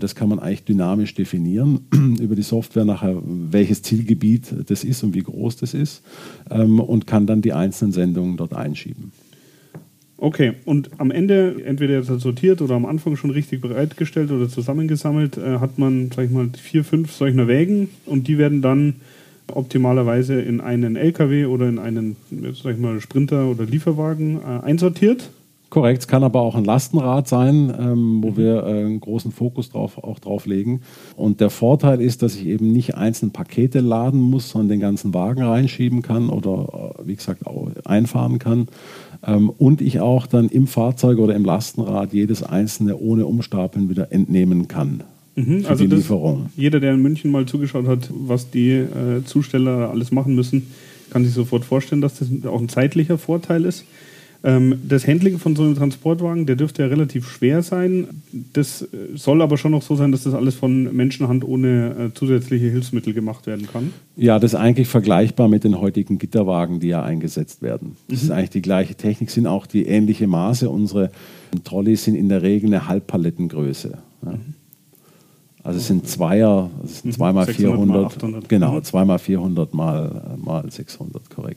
das 0.00 0.14
kann 0.14 0.28
man 0.28 0.38
eigentlich 0.38 0.64
dynamisch 0.64 1.14
definieren 1.14 1.80
über 2.20 2.36
die 2.36 2.42
Software 2.42 2.84
nachher, 2.84 3.20
welches 3.24 3.82
Zielgebiet 3.82 4.54
das 4.66 4.84
ist 4.84 5.02
und 5.02 5.14
wie 5.14 5.22
groß 5.22 5.56
das 5.56 5.74
ist 5.74 6.02
ähm, 6.50 6.78
und 6.78 7.06
kann 7.06 7.26
dann 7.26 7.40
die 7.40 7.52
einzelnen 7.52 7.92
Sendungen 7.92 8.36
dort 8.36 8.54
einschieben. 8.54 9.12
Okay, 10.18 10.52
und 10.66 10.90
am 10.98 11.10
Ende, 11.10 11.56
entweder 11.64 11.94
jetzt 11.94 12.06
sortiert 12.06 12.62
oder 12.62 12.76
am 12.76 12.86
Anfang 12.86 13.16
schon 13.16 13.30
richtig 13.30 13.60
bereitgestellt 13.60 14.30
oder 14.30 14.48
zusammengesammelt, 14.48 15.36
äh, 15.36 15.58
hat 15.58 15.78
man, 15.78 16.12
sag 16.14 16.26
ich 16.26 16.30
mal, 16.30 16.48
vier, 16.56 16.84
fünf 16.84 17.10
solcher 17.10 17.48
Wägen 17.48 17.88
und 18.06 18.28
die 18.28 18.38
werden 18.38 18.62
dann 18.62 18.94
optimalerweise 19.48 20.40
in 20.40 20.60
einen 20.60 20.94
LKW 20.96 21.46
oder 21.46 21.68
in 21.68 21.78
einen, 21.78 22.16
sag 22.62 22.74
ich 22.74 22.78
mal, 22.78 23.00
Sprinter 23.00 23.48
oder 23.48 23.64
Lieferwagen 23.64 24.36
äh, 24.36 24.64
einsortiert. 24.64 25.30
Korrekt, 25.72 26.02
es 26.02 26.06
kann 26.06 26.22
aber 26.22 26.42
auch 26.42 26.54
ein 26.54 26.66
Lastenrad 26.66 27.26
sein, 27.26 27.72
ähm, 27.80 28.22
wo 28.22 28.32
mhm. 28.32 28.36
wir 28.36 28.62
äh, 28.62 28.84
einen 28.84 29.00
großen 29.00 29.32
Fokus 29.32 29.70
drauf, 29.70 29.96
auch 29.96 30.18
drauf 30.18 30.44
legen. 30.44 30.82
Und 31.16 31.40
der 31.40 31.48
Vorteil 31.48 32.02
ist, 32.02 32.20
dass 32.20 32.34
ich 32.34 32.44
eben 32.44 32.72
nicht 32.72 32.94
einzelne 32.96 33.30
Pakete 33.30 33.80
laden 33.80 34.20
muss, 34.20 34.50
sondern 34.50 34.68
den 34.68 34.80
ganzen 34.80 35.14
Wagen 35.14 35.42
reinschieben 35.42 36.02
kann 36.02 36.28
oder, 36.28 36.94
äh, 36.98 37.06
wie 37.08 37.16
gesagt, 37.16 37.46
auch 37.46 37.70
einfahren 37.86 38.38
kann. 38.38 38.68
Ähm, 39.26 39.48
und 39.48 39.80
ich 39.80 40.00
auch 40.00 40.26
dann 40.26 40.50
im 40.50 40.66
Fahrzeug 40.66 41.18
oder 41.18 41.34
im 41.34 41.46
Lastenrad 41.46 42.12
jedes 42.12 42.42
einzelne 42.42 42.98
ohne 42.98 43.24
Umstapeln 43.24 43.88
wieder 43.88 44.12
entnehmen 44.12 44.68
kann. 44.68 45.04
Mhm, 45.36 45.64
also 45.66 45.86
die 45.86 45.96
Lieferung. 45.96 46.50
jeder, 46.54 46.80
der 46.80 46.92
in 46.92 47.00
München 47.00 47.30
mal 47.30 47.46
zugeschaut 47.46 47.86
hat, 47.86 48.10
was 48.12 48.50
die 48.50 48.72
äh, 48.72 49.24
Zusteller 49.24 49.88
alles 49.88 50.12
machen 50.12 50.34
müssen, 50.34 50.66
kann 51.08 51.24
sich 51.24 51.32
sofort 51.32 51.64
vorstellen, 51.64 52.02
dass 52.02 52.18
das 52.18 52.28
auch 52.44 52.60
ein 52.60 52.68
zeitlicher 52.68 53.16
Vorteil 53.16 53.64
ist. 53.64 53.86
Ähm, 54.44 54.80
das 54.88 55.06
Handling 55.06 55.38
von 55.38 55.54
so 55.54 55.62
einem 55.62 55.76
Transportwagen, 55.76 56.46
der 56.46 56.56
dürfte 56.56 56.82
ja 56.82 56.88
relativ 56.88 57.28
schwer 57.28 57.62
sein. 57.62 58.08
Das 58.52 58.82
äh, 58.82 58.86
soll 59.14 59.40
aber 59.40 59.56
schon 59.56 59.70
noch 59.70 59.82
so 59.82 59.94
sein, 59.94 60.10
dass 60.10 60.24
das 60.24 60.34
alles 60.34 60.56
von 60.56 60.94
Menschenhand 60.94 61.44
ohne 61.44 62.10
äh, 62.10 62.14
zusätzliche 62.14 62.66
Hilfsmittel 62.66 63.14
gemacht 63.14 63.46
werden 63.46 63.68
kann. 63.68 63.92
Ja, 64.16 64.40
das 64.40 64.54
ist 64.54 64.58
eigentlich 64.58 64.88
vergleichbar 64.88 65.48
mit 65.48 65.62
den 65.62 65.80
heutigen 65.80 66.18
Gitterwagen, 66.18 66.80
die 66.80 66.88
ja 66.88 67.02
eingesetzt 67.02 67.62
werden. 67.62 67.96
Das 68.08 68.22
mhm. 68.22 68.24
ist 68.24 68.30
eigentlich 68.32 68.50
die 68.50 68.62
gleiche 68.62 68.94
Technik, 68.96 69.30
sind 69.30 69.46
auch 69.46 69.66
die 69.66 69.86
ähnliche 69.86 70.26
Maße. 70.26 70.68
Unsere 70.68 71.12
Trolleys 71.62 72.04
sind 72.04 72.16
in 72.16 72.28
der 72.28 72.42
Regel 72.42 72.66
eine 72.68 72.88
Halbpalettengröße. 72.88 73.98
Ja. 74.24 74.32
Mhm. 74.32 74.54
Also 75.64 75.78
es 75.78 75.86
sind 75.86 76.08
Zweier, 76.08 76.70
es 76.84 77.02
sind 77.02 77.12
mhm. 77.12 77.12
zweimal 77.12 77.46
400, 77.46 78.16
800. 78.16 78.48
genau, 78.48 78.72
mhm. 78.72 78.82
zweimal 78.82 79.18
400 79.20 79.72
mal, 79.72 80.36
mal 80.42 80.68
600, 80.68 81.30
korrekt. 81.30 81.51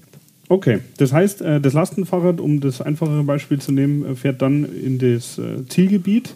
Okay, 0.47 0.79
das 0.97 1.11
heißt, 1.11 1.41
äh, 1.41 1.59
das 1.59 1.73
Lastenfahrrad, 1.73 2.39
um 2.39 2.59
das 2.59 2.81
einfachere 2.81 3.23
Beispiel 3.23 3.59
zu 3.59 3.71
nehmen, 3.71 4.05
äh, 4.05 4.15
fährt 4.15 4.41
dann 4.41 4.65
in 4.65 4.99
das 4.99 5.37
äh, 5.37 5.65
Zielgebiet. 5.67 6.35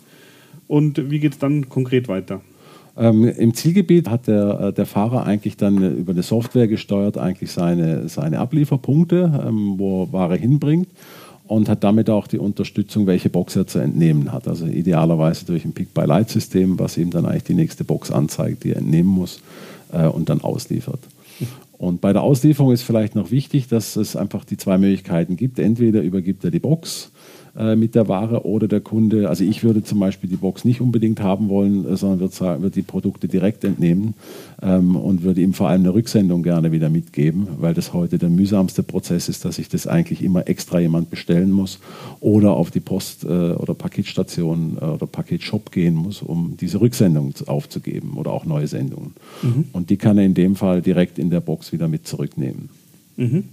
Und 0.67 1.09
wie 1.09 1.19
geht 1.19 1.33
es 1.33 1.39
dann 1.39 1.69
konkret 1.69 2.07
weiter? 2.07 2.41
Ähm, 2.97 3.23
Im 3.25 3.53
Zielgebiet 3.53 4.09
hat 4.09 4.27
der, 4.27 4.71
der 4.71 4.85
Fahrer 4.85 5.25
eigentlich 5.25 5.57
dann 5.57 5.97
über 5.97 6.11
eine 6.11 6.23
Software 6.23 6.67
gesteuert 6.67 7.17
eigentlich 7.17 7.51
seine, 7.51 8.09
seine 8.09 8.39
Ablieferpunkte, 8.39 9.45
ähm, 9.47 9.75
wo 9.77 10.03
er 10.03 10.13
Ware 10.13 10.35
hinbringt 10.35 10.89
und 11.47 11.69
hat 11.69 11.83
damit 11.83 12.09
auch 12.09 12.27
die 12.27 12.37
Unterstützung, 12.37 13.07
welche 13.07 13.29
Box 13.29 13.55
er 13.55 13.65
zu 13.65 13.79
entnehmen 13.79 14.31
hat. 14.31 14.47
Also 14.47 14.67
idealerweise 14.67 15.45
durch 15.45 15.65
ein 15.65 15.73
Pick-by-Light-System, 15.73 16.77
was 16.77 16.97
ihm 16.97 17.09
dann 17.09 17.25
eigentlich 17.25 17.45
die 17.45 17.55
nächste 17.55 17.83
Box 17.83 18.11
anzeigt, 18.11 18.63
die 18.63 18.71
er 18.71 18.77
entnehmen 18.77 19.09
muss 19.09 19.41
äh, 19.91 20.05
und 20.05 20.29
dann 20.29 20.41
ausliefert. 20.41 20.99
Und 21.79 22.01
bei 22.01 22.11
der 22.11 22.23
Auslieferung 22.23 22.73
ist 22.73 22.81
vielleicht 22.81 23.15
noch 23.15 23.31
wichtig, 23.31 23.69
dass 23.69 23.95
es 23.95 24.17
einfach 24.17 24.43
die 24.43 24.57
zwei 24.57 24.77
Möglichkeiten 24.77 25.37
gibt. 25.37 25.59
Entweder 25.59 26.01
übergibt 26.01 26.43
er 26.43 26.51
die 26.51 26.59
Box 26.59 27.13
äh, 27.57 27.75
mit 27.75 27.95
der 27.95 28.07
Ware 28.07 28.45
oder 28.45 28.67
der 28.67 28.81
Kunde, 28.81 29.29
also 29.29 29.43
ich 29.43 29.63
würde 29.63 29.83
zum 29.83 29.99
Beispiel 29.99 30.29
die 30.29 30.35
Box 30.35 30.65
nicht 30.65 30.81
unbedingt 30.81 31.21
haben 31.21 31.49
wollen, 31.49 31.85
äh, 31.85 31.97
sondern 31.97 32.19
wird, 32.19 32.39
wird 32.61 32.75
die 32.75 32.81
Produkte 32.81 33.27
direkt 33.27 33.63
entnehmen 33.63 34.13
ähm, 34.61 34.95
und 34.95 35.23
würde 35.23 35.41
ihm 35.41 35.53
vor 35.53 35.69
allem 35.69 35.81
eine 35.81 35.93
Rücksendung 35.93 36.43
gerne 36.43 36.71
wieder 36.71 36.89
mitgeben, 36.89 37.47
weil 37.59 37.73
das 37.73 37.93
heute 37.93 38.17
der 38.17 38.29
mühsamste 38.29 38.83
Prozess 38.83 39.29
ist, 39.29 39.45
dass 39.45 39.59
ich 39.59 39.69
das 39.69 39.87
eigentlich 39.87 40.23
immer 40.23 40.47
extra 40.47 40.79
jemand 40.79 41.09
bestellen 41.09 41.51
muss 41.51 41.79
oder 42.19 42.51
auf 42.51 42.71
die 42.71 42.79
Post- 42.79 43.23
äh, 43.23 43.27
oder 43.27 43.73
Paketstation 43.73 44.77
äh, 44.79 44.85
oder 44.85 45.07
Paketshop 45.07 45.71
gehen 45.71 45.95
muss, 45.95 46.21
um 46.21 46.55
diese 46.59 46.81
Rücksendung 46.81 47.33
aufzugeben 47.47 48.13
oder 48.15 48.31
auch 48.31 48.45
neue 48.45 48.67
Sendungen. 48.67 49.13
Mhm. 49.41 49.65
Und 49.73 49.89
die 49.89 49.97
kann 49.97 50.17
er 50.17 50.25
in 50.25 50.33
dem 50.33 50.55
Fall 50.55 50.81
direkt 50.81 51.19
in 51.19 51.29
der 51.29 51.39
Box 51.39 51.71
wieder 51.71 51.87
mit 51.87 52.07
zurücknehmen. 52.07 52.69
Mhm. 53.17 53.43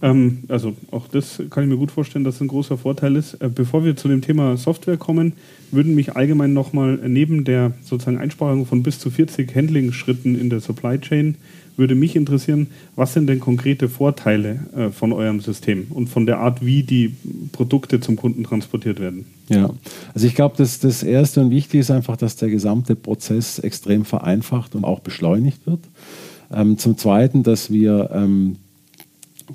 Ähm, 0.00 0.44
also 0.48 0.74
auch 0.90 1.08
das 1.08 1.42
kann 1.50 1.64
ich 1.64 1.70
mir 1.70 1.76
gut 1.76 1.90
vorstellen, 1.90 2.24
dass 2.24 2.36
es 2.36 2.40
ein 2.40 2.48
großer 2.48 2.78
Vorteil 2.78 3.16
ist. 3.16 3.34
Äh, 3.34 3.48
bevor 3.52 3.84
wir 3.84 3.96
zu 3.96 4.08
dem 4.08 4.22
Thema 4.22 4.56
Software 4.56 4.96
kommen, 4.96 5.32
würden 5.70 5.94
mich 5.94 6.16
allgemein 6.16 6.52
nochmal 6.52 6.98
neben 7.06 7.44
der 7.44 7.72
sozusagen 7.82 8.18
Einsparung 8.18 8.66
von 8.66 8.82
bis 8.82 8.98
zu 8.98 9.10
40 9.10 9.54
Handling-Schritten 9.54 10.38
in 10.38 10.50
der 10.50 10.60
Supply 10.60 10.98
Chain 10.98 11.36
würde 11.78 11.94
mich 11.94 12.16
interessieren, 12.16 12.66
was 12.96 13.14
sind 13.14 13.28
denn 13.28 13.38
konkrete 13.38 13.88
Vorteile 13.88 14.58
äh, 14.76 14.90
von 14.90 15.12
eurem 15.12 15.40
System 15.40 15.86
und 15.90 16.08
von 16.08 16.26
der 16.26 16.40
Art, 16.40 16.64
wie 16.64 16.82
die 16.82 17.14
Produkte 17.52 18.00
zum 18.00 18.16
Kunden 18.16 18.42
transportiert 18.42 19.00
werden? 19.00 19.26
Ja, 19.48 19.70
also 20.12 20.26
ich 20.26 20.34
glaube, 20.34 20.56
das, 20.58 20.80
das 20.80 21.02
Erste 21.02 21.40
und 21.40 21.50
Wichtige 21.50 21.80
ist 21.80 21.90
einfach, 21.90 22.16
dass 22.16 22.36
der 22.36 22.50
gesamte 22.50 22.96
Prozess 22.96 23.60
extrem 23.60 24.04
vereinfacht 24.04 24.74
und 24.74 24.84
auch 24.84 25.00
beschleunigt 25.00 25.66
wird. 25.66 25.80
Ähm, 26.52 26.78
zum 26.78 26.98
Zweiten, 26.98 27.44
dass 27.44 27.70
wir 27.70 28.10
ähm, 28.12 28.56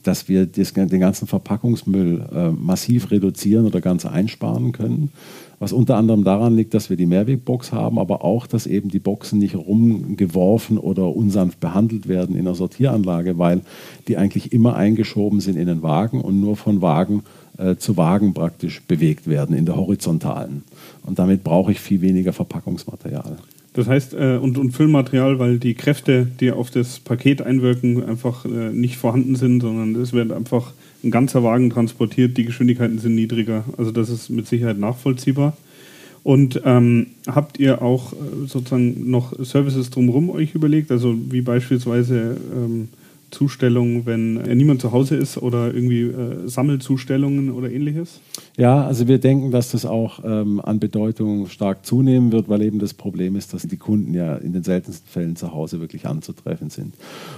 dass 0.01 0.27
wir 0.27 0.45
das, 0.45 0.73
den 0.73 0.99
ganzen 0.99 1.27
Verpackungsmüll 1.27 2.25
äh, 2.33 2.49
massiv 2.49 3.11
reduzieren 3.11 3.65
oder 3.65 3.81
ganz 3.81 4.05
einsparen 4.05 4.71
können. 4.71 5.11
Was 5.59 5.71
unter 5.71 5.95
anderem 5.97 6.23
daran 6.23 6.55
liegt, 6.55 6.73
dass 6.73 6.89
wir 6.89 6.97
die 6.97 7.05
Mehrwegbox 7.05 7.71
haben, 7.71 7.99
aber 7.99 8.23
auch, 8.23 8.47
dass 8.47 8.67
eben 8.67 8.89
die 8.89 8.99
Boxen 8.99 9.39
nicht 9.39 9.55
rumgeworfen 9.55 10.77
oder 10.77 11.15
unsanft 11.15 11.59
behandelt 11.59 12.07
werden 12.07 12.35
in 12.35 12.45
der 12.45 12.55
Sortieranlage, 12.55 13.37
weil 13.37 13.61
die 14.07 14.17
eigentlich 14.17 14.51
immer 14.51 14.75
eingeschoben 14.75 15.39
sind 15.39 15.55
in 15.55 15.67
den 15.67 15.81
Wagen 15.81 16.19
und 16.19 16.41
nur 16.41 16.57
von 16.57 16.81
Wagen 16.81 17.23
äh, 17.57 17.75
zu 17.75 17.95
Wagen 17.97 18.33
praktisch 18.33 18.81
bewegt 18.81 19.27
werden 19.27 19.55
in 19.55 19.65
der 19.65 19.75
horizontalen. 19.75 20.63
Und 21.05 21.19
damit 21.19 21.43
brauche 21.43 21.71
ich 21.71 21.79
viel 21.79 22.01
weniger 22.01 22.33
Verpackungsmaterial. 22.33 23.37
Das 23.73 23.87
heißt, 23.87 24.13
äh, 24.13 24.37
und, 24.41 24.57
und 24.57 24.71
Füllmaterial, 24.71 25.39
weil 25.39 25.57
die 25.57 25.73
Kräfte, 25.73 26.27
die 26.39 26.51
auf 26.51 26.69
das 26.69 26.99
Paket 26.99 27.41
einwirken, 27.41 28.03
einfach 28.03 28.45
äh, 28.45 28.71
nicht 28.71 28.97
vorhanden 28.97 29.35
sind, 29.35 29.61
sondern 29.61 29.95
es 30.01 30.13
wird 30.13 30.31
einfach 30.31 30.73
ein 31.03 31.11
ganzer 31.11 31.43
Wagen 31.43 31.69
transportiert, 31.69 32.37
die 32.37 32.45
Geschwindigkeiten 32.45 32.99
sind 32.99 33.15
niedriger. 33.15 33.65
Also 33.77 33.91
das 33.91 34.09
ist 34.09 34.29
mit 34.29 34.47
Sicherheit 34.47 34.77
nachvollziehbar. 34.77 35.57
Und 36.23 36.61
ähm, 36.63 37.07
habt 37.27 37.59
ihr 37.59 37.81
auch 37.81 38.13
äh, 38.13 38.47
sozusagen 38.47 39.09
noch 39.09 39.33
Services 39.43 39.89
drumherum 39.89 40.29
euch 40.29 40.55
überlegt, 40.55 40.89
also 40.91 41.15
wie 41.29 41.41
beispielsweise 41.41 42.37
ähm, 42.55 42.87
Zustellung, 43.33 44.05
wenn 44.05 44.37
äh, 44.37 44.55
niemand 44.55 44.79
zu 44.81 44.91
Hause 44.91 45.15
ist 45.15 45.37
oder 45.37 45.73
irgendwie 45.73 46.01
äh, 46.01 46.47
Sammelzustellungen 46.47 47.51
oder 47.51 47.71
ähnliches? 47.71 48.19
Ja, 48.57 48.85
also 48.85 49.07
wir 49.07 49.17
denken, 49.17 49.51
dass 49.51 49.71
das 49.71 49.85
auch 49.85 50.23
ähm, 50.23 50.61
an 50.63 50.79
Bedeutung 50.79 51.47
stark 51.47 51.85
zunehmen 51.85 52.31
wird, 52.31 52.47
weil 52.47 52.61
eben 52.61 52.79
das 52.79 52.93
Problem 52.93 53.35
ist, 53.35 53.53
dass 53.53 53.63
die 53.63 53.77
Kunden 53.77 54.13
ja 54.13 54.35
in 54.35 54.53
den 54.53 54.63
seltensten 54.63 55.09
Fällen 55.09 55.35
zu 55.35 55.51
Hause 55.53 55.81
wirklich 55.81 56.05
anzutreffen 56.05 56.69
sind. 56.69 56.93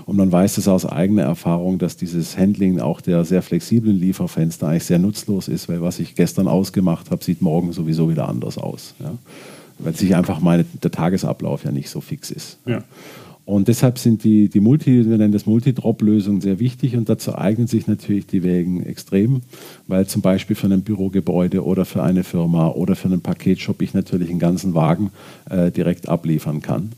Und 0.05 0.17
man 0.17 0.31
weiß 0.31 0.57
es 0.57 0.67
aus 0.67 0.85
eigener 0.85 1.23
Erfahrung, 1.23 1.77
dass 1.79 1.97
dieses 1.97 2.37
Handling 2.37 2.79
auch 2.79 3.01
der 3.01 3.23
sehr 3.23 3.41
flexiblen 3.41 3.97
Lieferfenster 3.97 4.67
eigentlich 4.67 4.83
sehr 4.83 4.99
nutzlos 4.99 5.47
ist, 5.47 5.69
weil 5.69 5.81
was 5.81 5.99
ich 5.99 6.15
gestern 6.15 6.47
ausgemacht 6.47 7.11
habe, 7.11 7.23
sieht 7.23 7.41
morgen 7.41 7.71
sowieso 7.71 8.09
wieder 8.09 8.27
anders 8.27 8.57
aus. 8.57 8.93
Ja? 8.99 9.13
Weil 9.79 9.95
sich 9.95 10.15
einfach 10.15 10.41
meine, 10.41 10.65
der 10.83 10.91
Tagesablauf 10.91 11.63
ja 11.63 11.71
nicht 11.71 11.89
so 11.89 12.01
fix 12.01 12.31
ist. 12.31 12.59
Ja. 12.65 12.83
Und 13.45 13.67
deshalb 13.67 13.99
sind 13.99 14.23
die, 14.23 14.49
die 14.49 14.59
Multi, 14.59 15.07
wir 15.07 15.17
nennen 15.17 15.31
das 15.31 15.45
Multi-Drop-Lösungen 15.45 16.41
sehr 16.41 16.59
wichtig 16.59 16.95
und 16.97 17.09
dazu 17.09 17.35
eignen 17.35 17.67
sich 17.67 17.85
natürlich 17.85 18.25
die 18.25 18.41
Wägen 18.41 18.83
extrem, 18.83 19.41
weil 19.87 20.07
zum 20.07 20.23
Beispiel 20.23 20.55
für 20.55 20.65
ein 20.67 20.81
Bürogebäude 20.81 21.63
oder 21.63 21.85
für 21.85 22.01
eine 22.01 22.23
Firma 22.23 22.69
oder 22.69 22.95
für 22.95 23.07
einen 23.07 23.21
Paketshop 23.21 23.83
ich 23.83 23.93
natürlich 23.93 24.31
einen 24.31 24.39
ganzen 24.39 24.73
Wagen 24.73 25.11
äh, 25.49 25.71
direkt 25.71 26.09
abliefern 26.09 26.63
kann 26.63 26.93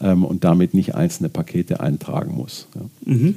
ähm, 0.00 0.24
und 0.24 0.42
damit 0.42 0.74
nicht 0.74 0.96
einzelne 0.96 1.28
Pakete 1.28 1.78
eintragen 1.78 2.34
muss. 2.34 2.66
Ja. 2.74 3.12
Mhm. 3.12 3.36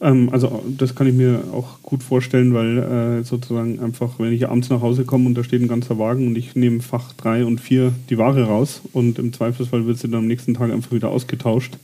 Ähm, 0.00 0.28
also 0.32 0.62
das 0.76 0.94
kann 0.94 1.06
ich 1.06 1.14
mir 1.14 1.44
auch 1.52 1.82
gut 1.82 2.02
vorstellen, 2.02 2.54
weil 2.54 2.78
äh, 2.78 3.24
sozusagen 3.24 3.80
einfach, 3.80 4.18
wenn 4.18 4.32
ich 4.32 4.48
abends 4.48 4.70
nach 4.70 4.80
Hause 4.82 5.04
komme 5.04 5.26
und 5.26 5.34
da 5.34 5.44
steht 5.44 5.62
ein 5.62 5.68
ganzer 5.68 5.98
Wagen 5.98 6.26
und 6.26 6.36
ich 6.36 6.54
nehme 6.54 6.80
Fach 6.80 7.12
3 7.14 7.44
und 7.44 7.60
4 7.60 7.92
die 8.10 8.18
Ware 8.18 8.44
raus 8.44 8.82
und 8.92 9.18
im 9.18 9.32
Zweifelsfall 9.32 9.86
wird 9.86 9.98
sie 9.98 10.08
dann 10.08 10.20
am 10.20 10.26
nächsten 10.26 10.54
Tag 10.54 10.70
einfach 10.70 10.92
wieder 10.92 11.08
ausgetauscht. 11.08 11.78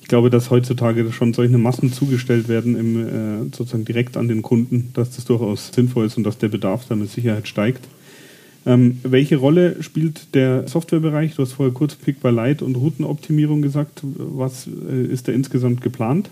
Ich 0.00 0.08
glaube, 0.08 0.30
dass 0.30 0.50
heutzutage 0.50 1.12
schon 1.12 1.32
solche 1.32 1.58
Massen 1.58 1.92
zugestellt 1.92 2.48
werden, 2.48 2.76
im, 2.76 3.06
äh, 3.06 3.56
sozusagen 3.56 3.84
direkt 3.84 4.16
an 4.16 4.28
den 4.28 4.42
Kunden, 4.42 4.90
dass 4.94 5.14
das 5.14 5.24
durchaus 5.24 5.70
sinnvoll 5.72 6.06
ist 6.06 6.16
und 6.16 6.24
dass 6.24 6.38
der 6.38 6.48
Bedarf 6.48 6.86
dann 6.88 6.98
mit 6.98 7.10
Sicherheit 7.10 7.46
steigt. 7.46 7.86
Ähm, 8.64 8.98
welche 9.02 9.36
Rolle 9.36 9.82
spielt 9.82 10.34
der 10.34 10.68
Softwarebereich? 10.68 11.34
Du 11.34 11.42
hast 11.42 11.52
vorher 11.52 11.74
kurz 11.74 11.94
Pick 11.96 12.20
by 12.20 12.30
Light 12.30 12.62
und 12.62 12.76
Routenoptimierung 12.76 13.62
gesagt. 13.62 14.00
Was 14.02 14.66
äh, 14.66 15.04
ist 15.04 15.28
da 15.28 15.32
insgesamt 15.32 15.80
geplant? 15.82 16.30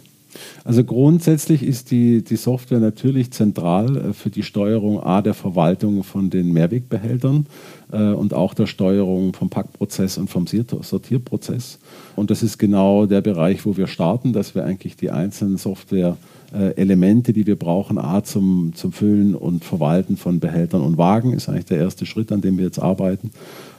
Also 0.64 0.84
grundsätzlich 0.84 1.62
ist 1.62 1.90
die, 1.90 2.22
die 2.22 2.36
Software 2.36 2.80
natürlich 2.80 3.32
zentral 3.32 3.96
äh, 3.96 4.12
für 4.12 4.30
die 4.30 4.42
Steuerung 4.42 5.02
A 5.02 5.22
der 5.22 5.34
Verwaltung 5.34 6.02
von 6.04 6.30
den 6.30 6.52
Mehrwegbehältern 6.52 7.46
äh, 7.92 8.12
und 8.12 8.34
auch 8.34 8.54
der 8.54 8.66
Steuerung 8.66 9.32
vom 9.32 9.50
Packprozess 9.50 10.18
und 10.18 10.28
vom 10.28 10.46
Sortierprozess. 10.46 11.78
Und 12.16 12.30
das 12.30 12.42
ist 12.42 12.58
genau 12.58 13.06
der 13.06 13.20
Bereich, 13.20 13.66
wo 13.66 13.76
wir 13.76 13.86
starten, 13.86 14.32
dass 14.32 14.54
wir 14.54 14.64
eigentlich 14.64 14.96
die 14.96 15.10
einzelnen 15.10 15.56
Software-Elemente, 15.56 17.32
die 17.32 17.46
wir 17.46 17.56
brauchen, 17.56 17.98
A 17.98 18.22
zum, 18.22 18.72
zum 18.74 18.92
Füllen 18.92 19.34
und 19.34 19.64
Verwalten 19.64 20.16
von 20.16 20.40
Behältern 20.40 20.82
und 20.82 20.98
Wagen, 20.98 21.32
ist 21.32 21.48
eigentlich 21.48 21.66
der 21.66 21.78
erste 21.78 22.06
Schritt, 22.06 22.32
an 22.32 22.40
dem 22.40 22.58
wir 22.58 22.64
jetzt 22.64 22.80
arbeiten. 22.80 23.30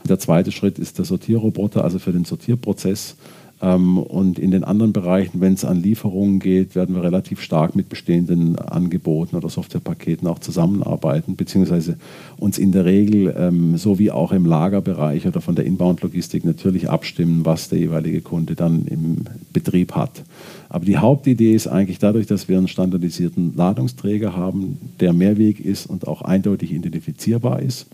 Der 0.08 0.18
zweite 0.18 0.52
Schritt 0.52 0.78
ist 0.78 0.98
der 0.98 1.04
Sortierroboter, 1.04 1.84
also 1.84 1.98
für 1.98 2.12
den 2.12 2.24
Sortierprozess. 2.24 3.16
Ähm, 3.62 3.98
und 3.98 4.40
in 4.40 4.50
den 4.50 4.64
anderen 4.64 4.92
Bereichen, 4.92 5.40
wenn 5.40 5.54
es 5.54 5.64
an 5.64 5.80
Lieferungen 5.80 6.40
geht, 6.40 6.74
werden 6.74 6.96
wir 6.96 7.04
relativ 7.04 7.40
stark 7.40 7.76
mit 7.76 7.88
bestehenden 7.88 8.58
Angeboten 8.58 9.36
oder 9.36 9.48
Softwarepaketen 9.48 10.26
auch 10.26 10.40
zusammenarbeiten, 10.40 11.36
beziehungsweise 11.36 11.96
uns 12.38 12.58
in 12.58 12.72
der 12.72 12.84
Regel, 12.84 13.32
ähm, 13.38 13.76
so 13.76 14.00
wie 14.00 14.10
auch 14.10 14.32
im 14.32 14.46
Lagerbereich 14.46 15.26
oder 15.26 15.40
von 15.40 15.54
der 15.54 15.64
Inbound-Logistik, 15.64 16.44
natürlich 16.44 16.90
abstimmen, 16.90 17.46
was 17.46 17.68
der 17.68 17.78
jeweilige 17.78 18.20
Kunde 18.20 18.56
dann 18.56 18.84
im 18.86 19.18
Betrieb 19.52 19.92
hat. 19.92 20.24
Aber 20.68 20.84
die 20.84 20.98
Hauptidee 20.98 21.54
ist 21.54 21.68
eigentlich 21.68 21.98
dadurch, 21.98 22.26
dass 22.26 22.48
wir 22.48 22.58
einen 22.58 22.68
standardisierten 22.68 23.54
Ladungsträger 23.54 24.34
haben, 24.34 24.78
der 24.98 25.12
Mehrweg 25.12 25.60
ist 25.60 25.86
und 25.86 26.08
auch 26.08 26.22
eindeutig 26.22 26.72
identifizierbar 26.72 27.60
ist 27.60 27.86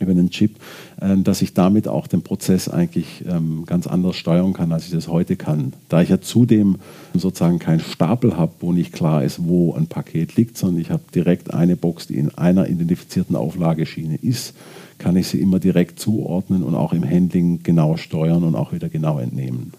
über 0.00 0.12
einen 0.12 0.30
Chip, 0.30 0.56
äh, 1.00 1.16
dass 1.18 1.42
ich 1.42 1.54
damit 1.54 1.88
auch 1.88 2.06
den 2.06 2.22
Prozess 2.22 2.68
eigentlich 2.68 3.24
ähm, 3.28 3.64
ganz 3.66 3.86
anders 3.86 4.16
steuern 4.16 4.52
kann, 4.52 4.72
als 4.72 4.86
ich 4.86 4.92
das 4.92 5.08
heute 5.08 5.36
kann. 5.36 5.72
Da 5.88 6.02
ich 6.02 6.08
ja 6.08 6.20
zudem 6.20 6.76
sozusagen 7.14 7.58
keinen 7.58 7.80
Stapel 7.80 8.36
habe, 8.36 8.52
wo 8.60 8.72
nicht 8.72 8.92
klar 8.92 9.22
ist, 9.24 9.44
wo 9.46 9.74
ein 9.74 9.86
Paket 9.86 10.36
liegt, 10.36 10.56
sondern 10.56 10.80
ich 10.80 10.90
habe 10.90 11.02
direkt 11.14 11.52
eine 11.54 11.76
Box, 11.76 12.06
die 12.06 12.16
in 12.16 12.34
einer 12.36 12.68
identifizierten 12.68 13.36
Auflageschiene 13.36 14.16
ist, 14.16 14.54
kann 14.98 15.16
ich 15.16 15.28
sie 15.28 15.40
immer 15.40 15.58
direkt 15.58 15.98
zuordnen 15.98 16.62
und 16.62 16.74
auch 16.74 16.92
im 16.92 17.08
Handling 17.08 17.62
genau 17.62 17.96
steuern 17.96 18.44
und 18.44 18.54
auch 18.54 18.72
wieder 18.72 18.88
genau 18.88 19.18
entnehmen. 19.18 19.72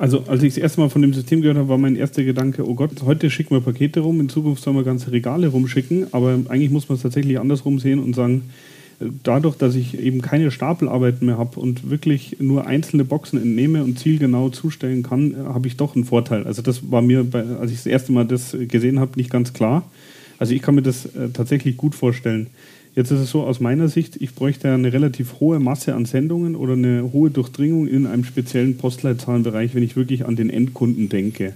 Also, 0.00 0.24
als 0.28 0.42
ich 0.42 0.54
das 0.54 0.62
erste 0.62 0.80
Mal 0.80 0.88
von 0.88 1.02
dem 1.02 1.12
System 1.12 1.42
gehört 1.42 1.58
habe, 1.58 1.68
war 1.68 1.76
mein 1.76 1.94
erster 1.94 2.24
Gedanke, 2.24 2.66
oh 2.66 2.74
Gott, 2.74 3.02
heute 3.04 3.28
schicken 3.28 3.54
wir 3.54 3.60
Pakete 3.60 4.00
rum, 4.00 4.18
in 4.18 4.30
Zukunft 4.30 4.62
sollen 4.62 4.76
wir 4.76 4.82
ganze 4.82 5.12
Regale 5.12 5.48
rumschicken, 5.48 6.06
aber 6.12 6.40
eigentlich 6.48 6.70
muss 6.70 6.88
man 6.88 6.96
es 6.96 7.02
tatsächlich 7.02 7.38
andersrum 7.38 7.78
sehen 7.78 7.98
und 7.98 8.14
sagen, 8.14 8.44
dadurch, 9.22 9.56
dass 9.56 9.74
ich 9.74 9.98
eben 9.98 10.20
keine 10.20 10.50
Stapelarbeiten 10.50 11.26
mehr 11.26 11.38
habe 11.38 11.58
und 11.58 11.90
wirklich 11.90 12.36
nur 12.38 12.66
einzelne 12.66 13.04
Boxen 13.04 13.40
entnehme 13.40 13.82
und 13.82 13.98
zielgenau 13.98 14.50
zustellen 14.50 15.02
kann, 15.02 15.34
habe 15.36 15.66
ich 15.66 15.76
doch 15.76 15.94
einen 15.94 16.04
Vorteil. 16.04 16.44
Also 16.44 16.60
das 16.60 16.90
war 16.90 17.00
mir, 17.00 17.24
bei, 17.24 17.42
als 17.42 17.70
ich 17.70 17.78
das 17.78 17.86
erste 17.86 18.12
Mal 18.12 18.26
das 18.26 18.54
gesehen 18.68 19.00
habe, 19.00 19.12
nicht 19.16 19.30
ganz 19.30 19.52
klar. 19.52 19.84
Also 20.38 20.54
ich 20.54 20.62
kann 20.62 20.74
mir 20.74 20.82
das 20.82 21.06
äh, 21.06 21.30
tatsächlich 21.32 21.76
gut 21.76 21.94
vorstellen. 21.94 22.48
Jetzt 22.94 23.10
ist 23.10 23.20
es 23.20 23.30
so 23.30 23.42
aus 23.42 23.60
meiner 23.60 23.88
Sicht, 23.88 24.16
ich 24.16 24.34
bräuchte 24.34 24.72
eine 24.72 24.92
relativ 24.92 25.38
hohe 25.38 25.60
Masse 25.60 25.94
an 25.94 26.06
Sendungen 26.06 26.56
oder 26.56 26.72
eine 26.72 27.10
hohe 27.12 27.30
Durchdringung 27.30 27.86
in 27.86 28.06
einem 28.06 28.24
speziellen 28.24 28.76
Postleitzahlenbereich, 28.76 29.74
wenn 29.74 29.84
ich 29.84 29.96
wirklich 29.96 30.26
an 30.26 30.36
den 30.36 30.50
Endkunden 30.50 31.08
denke. 31.08 31.54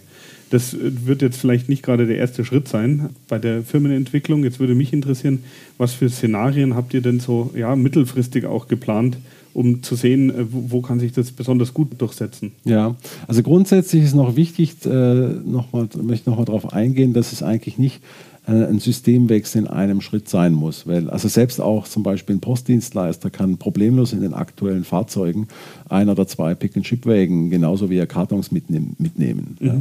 Das 0.51 0.77
wird 0.81 1.23
jetzt 1.23 1.39
vielleicht 1.39 1.69
nicht 1.69 1.83
gerade 1.83 2.07
der 2.07 2.17
erste 2.17 2.45
Schritt 2.45 2.69
sein 2.69 3.11
bei 3.29 3.39
der 3.39 3.63
Firmenentwicklung. 3.63 4.45
Jetzt 4.45 4.61
würde 4.61 4.75
mich 4.75 4.93
interessieren, 4.93 5.43
was 5.79 5.95
für 5.95 6.09
Szenarien 6.09 6.75
habt 6.75 6.95
ihr 6.95 7.01
denn 7.01 7.21
so 7.21 7.51
ja, 7.57 7.75
mittelfristig 7.75 8.47
auch 8.47 8.69
geplant, 8.69 9.17
um 9.55 9.83
zu 9.83 9.95
sehen, 9.95 10.31
äh, 10.31 10.45
wo, 10.51 10.83
kann 10.83 11.01
sich 11.01 11.13
das 11.13 11.31
besonders 11.31 11.73
gut 11.73 11.91
durchsetzen? 11.99 12.53
Ja, 12.65 12.97
also 13.27 13.43
grundsätzlich 13.43 14.05
ist 14.05 14.15
noch 14.15 14.37
wichtig, 14.37 14.85
äh, 14.85 14.89
noch 14.89 15.73
mal, 15.73 15.89
möchte 16.03 16.29
nochmal 16.29 16.45
darauf 16.45 16.73
eingehen, 16.73 17.15
dass 17.15 17.33
es 17.33 17.43
eigentlich 17.43 17.79
nicht 17.79 17.97
äh, 17.97 18.34
ein 18.47 18.79
Systemwechsel 18.79 19.63
in 19.63 19.69
einem 19.69 20.01
Schritt 20.01 20.29
sein 20.29 20.53
muss. 20.53 20.87
Weil, 20.87 21.09
also 21.09 21.29
selbst 21.29 21.61
auch 21.61 21.89
zum 21.89 22.03
Beispiel 22.03 22.37
ein 22.37 22.41
Postdienstleister 22.41 23.31
kann 23.31 23.57
problemlos 23.57 24.13
in 24.13 24.21
den 24.21 24.35
aktuellen 24.35 24.85
Fahrzeugen 24.85 25.49
ein 25.89 26.09
oder 26.09 26.27
zwei 26.27 26.55
Pick-and-Chip-Wägen 26.55 27.49
genauso 27.49 27.89
wie 27.89 27.97
er 27.97 28.07
Kartons 28.07 28.53
mitnehmen. 28.53 28.97
mitnehmen 28.99 29.57
mhm. 29.61 29.67
ja. 29.67 29.81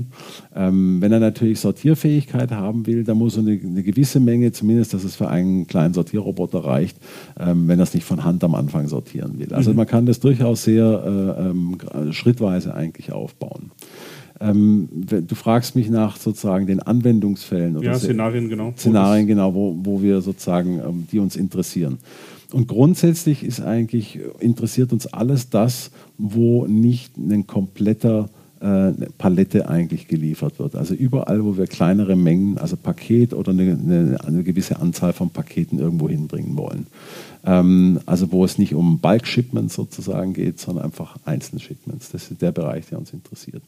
ähm, 0.56 1.02
wenn 1.02 1.12
er 1.12 1.20
natürlich 1.20 1.60
Sortierfähigkeit 1.60 2.52
haben 2.52 2.86
will, 2.88 3.04
dann 3.04 3.18
muss 3.18 3.36
er 3.36 3.44
eine, 3.44 3.60
eine, 3.62 3.84
gewisse 3.84 4.20
Menge, 4.20 4.52
zumindest 4.54 4.94
dass 4.94 5.04
es 5.04 5.16
für 5.16 5.28
einen 5.28 5.68
kleinen 5.68 5.94
Sortierroboter 5.94 6.64
reicht, 6.64 6.98
ähm, 7.38 7.68
wenn 7.68 7.80
er 7.80 7.84
es 7.84 7.94
nicht 7.94 8.06
von 8.06 8.24
Hand 8.24 8.44
am 8.44 8.56
Anfang 8.56 8.88
sortieren 8.88 9.40
will. 9.40 9.54
Also 9.54 9.72
mhm. 9.72 9.78
man 9.78 9.88
kann 9.88 10.06
das 10.06 10.22
durchaus 10.22 10.64
sehr 10.64 11.36
äh, 11.38 11.50
ähm, 11.50 11.78
schrittweise 12.12 12.74
eigentlich 12.74 13.12
aufbauen. 13.12 13.72
Ähm, 14.44 14.90
du 14.94 15.36
fragst 15.36 15.76
mich 15.76 15.90
nach 15.90 16.18
sozusagen 16.18 16.68
den 16.68 16.82
Anwendungsfällen 16.82 17.78
oder 17.78 17.86
ja, 17.86 17.98
Szenarien 17.98 18.50
genau. 18.50 18.74
Szenarien 18.76 19.26
genau, 19.26 19.54
wo, 19.54 19.78
wo 19.82 20.02
wir 20.02 20.22
sozusagen, 20.22 20.80
ähm, 20.80 21.08
die 21.12 21.20
uns 21.20 21.36
interessieren. 21.36 22.00
Und 22.52 22.68
grundsätzlich 22.68 23.44
ist 23.44 23.62
eigentlich, 23.62 24.20
interessiert 24.40 24.94
uns 24.94 25.08
alles 25.08 25.50
das, 25.50 25.92
wo 26.18 26.68
nicht 26.68 27.18
ein 27.18 27.48
kompletter 27.48 28.30
äh, 28.60 28.92
Palette 29.18 29.68
eigentlich 29.68 30.08
geliefert 30.08 30.60
wird. 30.60 30.76
Also 30.76 30.94
überall, 30.94 31.44
wo 31.44 31.58
wir 31.58 31.68
kleinere 31.68 32.16
Mengen, 32.16 32.58
also 32.58 32.78
Paket 32.78 33.34
oder 33.34 33.52
eine, 33.52 33.74
eine, 33.74 34.18
eine 34.24 34.44
gewisse 34.44 34.80
Anzahl 34.80 35.14
von 35.14 35.32
Paketen 35.32 35.80
irgendwo 35.80 36.10
hinbringen 36.10 36.56
wollen. 36.56 36.88
Ähm, 37.46 38.00
also 38.06 38.32
wo 38.32 38.46
es 38.46 38.58
nicht 38.58 38.74
um 38.76 39.00
Bulk-Shipments 39.00 39.74
sozusagen 39.74 40.34
geht, 40.34 40.60
sondern 40.60 40.86
einfach 40.86 41.18
Einzelshipments. 41.26 42.12
Das 42.12 42.30
ist 42.32 42.42
der 42.42 42.52
Bereich, 42.52 42.86
der 42.88 43.00
uns 43.00 43.12
interessiert. 43.12 43.64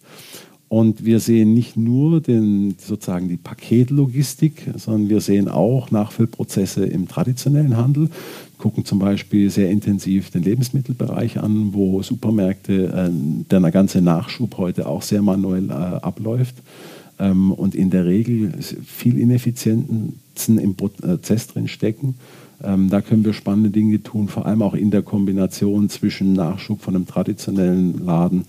Und 0.67 1.05
wir 1.05 1.19
sehen 1.19 1.53
nicht 1.53 1.77
nur 1.77 2.21
den, 2.21 2.75
sozusagen 2.79 3.29
die 3.29 3.37
Paketlogistik, 3.37 4.71
sondern 4.75 5.09
wir 5.09 5.21
sehen 5.21 5.47
auch 5.47 5.91
Nachfüllprozesse 5.91 6.85
im 6.85 7.07
traditionellen 7.07 7.77
Handel. 7.77 8.09
Gucken 8.57 8.83
zum 8.83 8.99
Beispiel 8.99 9.49
sehr 9.49 9.69
intensiv 9.69 10.31
den 10.31 10.43
Lebensmittelbereich 10.43 11.39
an, 11.39 11.73
wo 11.73 12.01
Supermärkte, 12.01 12.87
äh, 12.87 13.09
der 13.49 13.71
ganze 13.71 14.01
Nachschub 14.01 14.57
heute 14.57 14.87
auch 14.87 15.03
sehr 15.03 15.21
manuell 15.21 15.69
äh, 15.69 15.73
abläuft 15.73 16.55
ähm, 17.19 17.51
und 17.51 17.75
in 17.75 17.91
der 17.91 18.05
Regel 18.05 18.53
viel 18.59 19.19
Ineffizienzen 19.19 20.57
im 20.57 20.75
Prozess 20.75 21.47
drin 21.47 21.67
stecken. 21.67 22.15
Ähm, 22.63 22.89
da 22.89 23.01
können 23.01 23.25
wir 23.25 23.33
spannende 23.33 23.69
Dinge 23.69 24.01
tun, 24.01 24.29
vor 24.29 24.45
allem 24.45 24.61
auch 24.61 24.73
in 24.73 24.89
der 24.89 25.01
Kombination 25.01 25.89
zwischen 25.89 26.33
Nachschub 26.33 26.81
von 26.81 26.95
einem 26.95 27.05
traditionellen 27.05 28.05
Laden 28.05 28.45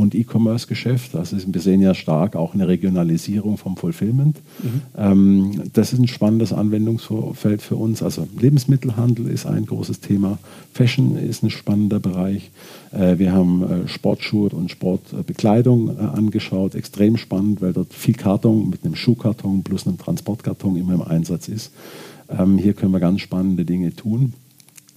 und 0.00 0.14
E-Commerce-Geschäft. 0.14 1.14
Also 1.14 1.36
wir 1.46 1.60
sehen 1.60 1.82
ja 1.82 1.94
stark 1.94 2.34
auch 2.34 2.54
eine 2.54 2.66
Regionalisierung 2.66 3.58
vom 3.58 3.76
Fulfillment. 3.76 4.38
Mhm. 4.62 4.82
Ähm, 4.96 5.62
das 5.74 5.92
ist 5.92 5.98
ein 5.98 6.08
spannendes 6.08 6.52
Anwendungsfeld 6.52 7.60
für 7.60 7.76
uns. 7.76 8.02
Also 8.02 8.26
Lebensmittelhandel 8.38 9.28
ist 9.28 9.46
ein 9.46 9.66
großes 9.66 10.00
Thema. 10.00 10.38
Fashion 10.72 11.16
ist 11.16 11.42
ein 11.42 11.50
spannender 11.50 12.00
Bereich. 12.00 12.50
Äh, 12.92 13.18
wir 13.18 13.32
haben 13.32 13.62
äh, 13.62 13.88
Sportschuhe 13.88 14.48
und 14.48 14.70
Sportbekleidung 14.70 15.96
äh, 15.96 16.00
angeschaut. 16.00 16.74
Extrem 16.74 17.18
spannend, 17.18 17.60
weil 17.60 17.74
dort 17.74 17.92
viel 17.92 18.14
Karton 18.14 18.70
mit 18.70 18.84
einem 18.84 18.96
Schuhkarton 18.96 19.62
plus 19.62 19.86
einem 19.86 19.98
Transportkarton 19.98 20.76
immer 20.76 20.94
im 20.94 21.02
Einsatz 21.02 21.48
ist. 21.48 21.72
Ähm, 22.30 22.56
hier 22.56 22.72
können 22.72 22.92
wir 22.92 23.00
ganz 23.00 23.20
spannende 23.20 23.66
Dinge 23.66 23.94
tun 23.94 24.32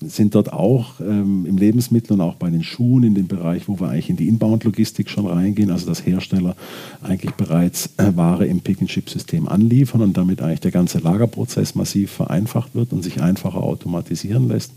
sind 0.10 0.36
dort 0.36 0.52
auch 0.52 1.00
ähm, 1.00 1.46
im 1.46 1.58
Lebensmittel 1.58 2.14
und 2.14 2.22
auch 2.22 2.36
bei 2.36 2.50
den 2.50 2.64
Schuhen 2.64 3.04
in 3.04 3.16
dem 3.16 3.28
Bereich, 3.28 3.68
wo 3.68 3.80
wir 3.80 3.90
eigentlich 3.90 4.10
in 4.10 4.18
die 4.18 4.28
Inbound-Logistik 4.28 5.10
schon 5.10 5.28
reingehen, 5.28 5.72
also 5.72 5.86
dass 5.86 6.06
Hersteller 6.06 6.56
eigentlich 7.02 7.34
bereits 7.36 7.90
äh, 7.98 8.16
Ware 8.16 8.46
im 8.46 8.62
Pick-and-Chip-System 8.62 9.48
anliefern 9.48 10.02
und 10.02 10.18
damit 10.18 10.42
eigentlich 10.42 10.62
der 10.62 10.72
ganze 10.72 11.00
Lagerprozess 11.00 11.76
massiv 11.76 12.12
vereinfacht 12.12 12.76
wird 12.76 12.94
und 12.94 13.04
sich 13.04 13.22
einfacher 13.22 13.62
automatisieren 13.64 14.48
lässt. 14.48 14.72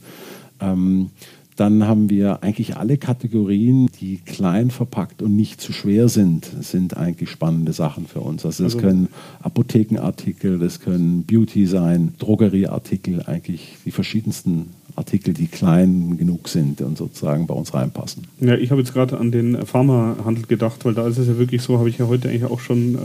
Ähm, 0.61 1.11
dann 1.57 1.87
haben 1.87 2.11
wir 2.11 2.42
eigentlich 2.42 2.77
alle 2.77 2.99
Kategorien, 2.99 3.88
die 4.01 4.19
klein 4.19 4.71
verpackt 4.71 5.23
und 5.23 5.35
nicht 5.35 5.61
zu 5.61 5.73
schwer 5.73 6.09
sind, 6.09 6.47
sind 6.61 6.97
eigentlich 6.97 7.31
spannende 7.31 7.73
Sachen 7.73 8.07
für 8.07 8.21
uns. 8.21 8.45
Also 8.45 8.64
das 8.64 8.75
also, 8.75 8.87
können 8.87 9.09
Apothekenartikel, 9.42 10.59
das 10.59 10.81
können 10.81 11.25
Beauty 11.25 11.66
sein, 11.66 12.12
Drogerieartikel, 12.19 13.23
eigentlich 13.27 13.77
die 13.85 13.90
verschiedensten 13.90 14.66
Artikel, 14.97 15.35
die 15.35 15.47
klein 15.47 16.16
genug 16.16 16.49
sind 16.49 16.81
und 16.81 16.97
sozusagen 16.97 17.47
bei 17.47 17.55
uns 17.55 17.75
reinpassen. 17.75 18.25
Ja, 18.40 18.55
ich 18.55 18.71
habe 18.71 18.81
jetzt 18.81 18.95
gerade 18.95 19.19
an 19.19 19.31
den 19.31 19.64
Pharmahandel 19.66 20.47
gedacht, 20.47 20.85
weil 20.85 20.95
da 20.95 21.07
ist 21.07 21.19
es 21.19 21.27
ja 21.27 21.38
wirklich 21.38 21.62
so, 21.62 21.79
habe 21.79 21.88
ich 21.88 21.99
ja 21.99 22.07
heute 22.07 22.29
eigentlich 22.29 22.45
auch 22.45 22.61
schon 22.61 22.97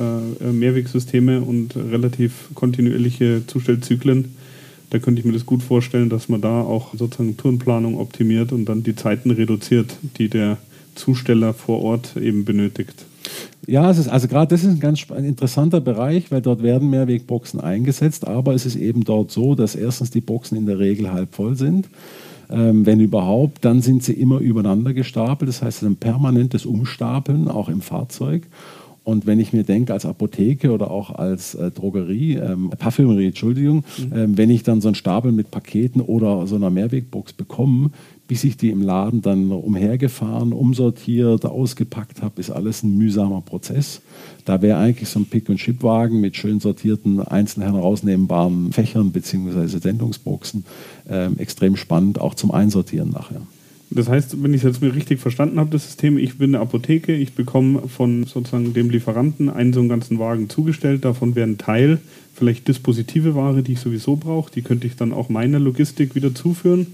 äh, 0.42 0.52
Mehrwegsysteme 0.52 1.42
und 1.42 1.76
relativ 1.76 2.50
kontinuierliche 2.54 3.46
Zustellzyklen 3.48 4.36
da 4.92 5.00
könnte 5.00 5.20
ich 5.20 5.26
mir 5.26 5.34
das 5.34 5.46
gut 5.46 5.64
vorstellen, 5.64 6.10
dass 6.10 6.30
man 6.30 6.42
da 6.42 6.62
auch 6.62 6.94
sozusagen 6.94 7.38
Tourenplanung 7.38 7.98
optimiert 7.98 8.52
und 8.52 8.66
dann 8.66 8.84
die 8.84 8.96
Zeiten 8.96 9.32
reduziert, 9.32 9.96
die 10.18 10.30
der 10.30 10.58
Zusteller 10.96 11.54
vor 11.54 11.82
Ort 11.82 12.18
eben 12.18 12.44
benötigt. 12.44 13.06
Ja, 13.66 13.90
es 13.90 13.98
ist 13.98 14.10
also 14.10 14.28
gerade 14.28 14.54
das 14.54 14.64
ist 14.64 14.70
ein 14.70 14.80
ganz 14.80 15.06
interessanter 15.10 15.80
Bereich, 15.80 16.30
weil 16.30 16.42
dort 16.42 16.62
werden 16.62 16.90
Mehrwegboxen 16.90 17.62
eingesetzt, 17.62 18.28
aber 18.28 18.54
es 18.54 18.66
ist 18.66 18.76
eben 18.76 19.06
dort 19.06 19.32
so, 19.32 19.56
dass 19.56 19.76
erstens 19.76 20.12
die 20.12 20.22
Boxen 20.22 20.58
in 20.58 20.66
der 20.66 20.80
Regel 20.80 21.12
halb 21.12 21.34
voll 21.34 21.56
sind. 21.56 21.88
Ähm, 22.50 22.86
wenn 22.86 23.00
überhaupt, 23.00 23.64
dann 23.64 23.82
sind 23.82 24.04
sie 24.04 24.14
immer 24.14 24.40
übereinander 24.40 24.94
gestapelt. 24.94 25.48
Das 25.48 25.62
heißt, 25.62 25.84
ein 25.84 25.96
permanentes 25.96 26.66
Umstapeln, 26.66 27.48
auch 27.48 27.70
im 27.70 27.80
Fahrzeug. 27.80 28.44
Und 29.04 29.26
wenn 29.26 29.40
ich 29.40 29.52
mir 29.52 29.64
denke, 29.64 29.94
als 29.94 30.06
Apotheke 30.06 30.72
oder 30.72 30.92
auch 30.92 31.10
als 31.10 31.56
äh, 31.56 31.72
Drogerie, 31.72 32.36
ähm, 32.36 32.70
Parfümerie, 32.70 33.28
Entschuldigung, 33.28 33.84
mhm. 33.98 34.14
ähm, 34.16 34.38
wenn 34.38 34.52
ich 34.52 34.62
dann 34.62 34.80
so 34.80 34.90
einen 34.90 34.96
Stapel 34.96 35.32
mit 35.32 35.50
Paketen 35.50 36.02
oder 36.02 36.46
so 36.46 36.56
einer 36.56 36.70
Mehrwegbox 36.70 37.34
bekomme, 37.34 37.90
bis 38.28 38.44
ich 38.44 38.58
die 38.58 38.70
im 38.70 38.82
Laden 38.82 39.22
dann 39.22 39.52
umhergefahren, 39.52 40.54
umsortiert, 40.54 41.46
ausgepackt 41.46 42.22
habe, 42.22 42.40
ist 42.40 42.52
alles 42.52 42.84
ein 42.84 42.96
mühsamer 42.96 43.42
Prozess. 43.42 44.02
Da 44.46 44.62
wäre 44.62 44.78
eigentlich 44.78 45.10
so 45.10 45.20
ein 45.20 45.26
Pick-and-Chip-Wagen 45.26 46.22
mit 46.22 46.38
schön 46.38 46.60
sortierten, 46.60 47.20
einzeln 47.20 47.64
herausnehmbaren 47.64 48.72
Fächern 48.72 49.12
bzw. 49.12 49.66
Sendungsboxen 49.66 50.64
äh, 51.10 51.30
extrem 51.40 51.76
spannend, 51.76 52.22
auch 52.22 52.36
zum 52.36 52.52
Einsortieren 52.52 53.10
nachher. 53.10 53.42
Das 53.94 54.08
heißt, 54.08 54.42
wenn 54.42 54.54
ich 54.54 54.64
es 54.64 54.68
jetzt 54.68 54.82
mir 54.82 54.96
richtig 54.96 55.20
verstanden 55.20 55.60
habe, 55.60 55.70
das 55.70 55.84
System, 55.84 56.18
ich 56.18 56.38
bin 56.38 56.56
eine 56.56 56.64
Apotheke, 56.64 57.14
ich 57.14 57.34
bekomme 57.34 57.90
von 57.90 58.24
sozusagen 58.24 58.74
dem 58.74 58.90
Lieferanten 58.90 59.50
einen 59.50 59.74
so 59.74 59.82
einen 59.82 59.90
ganzen 59.90 60.18
Wagen 60.18 60.50
zugestellt, 60.50 61.04
davon 61.04 61.36
wäre 61.36 61.58
Teil 61.58 62.00
vielleicht 62.34 62.70
dispositive 62.70 63.36
Ware, 63.36 63.64
die 63.64 63.74
ich 63.74 63.82
sowieso 63.82 64.16
brauche, 64.16 64.50
die 64.50 64.62
könnte 64.62 64.88
ich 64.88 64.96
dann 64.96 65.12
auch 65.12 65.28
meiner 65.28 65.60
Logistik 65.60 66.16
wieder 66.16 66.34
zuführen. 66.34 66.88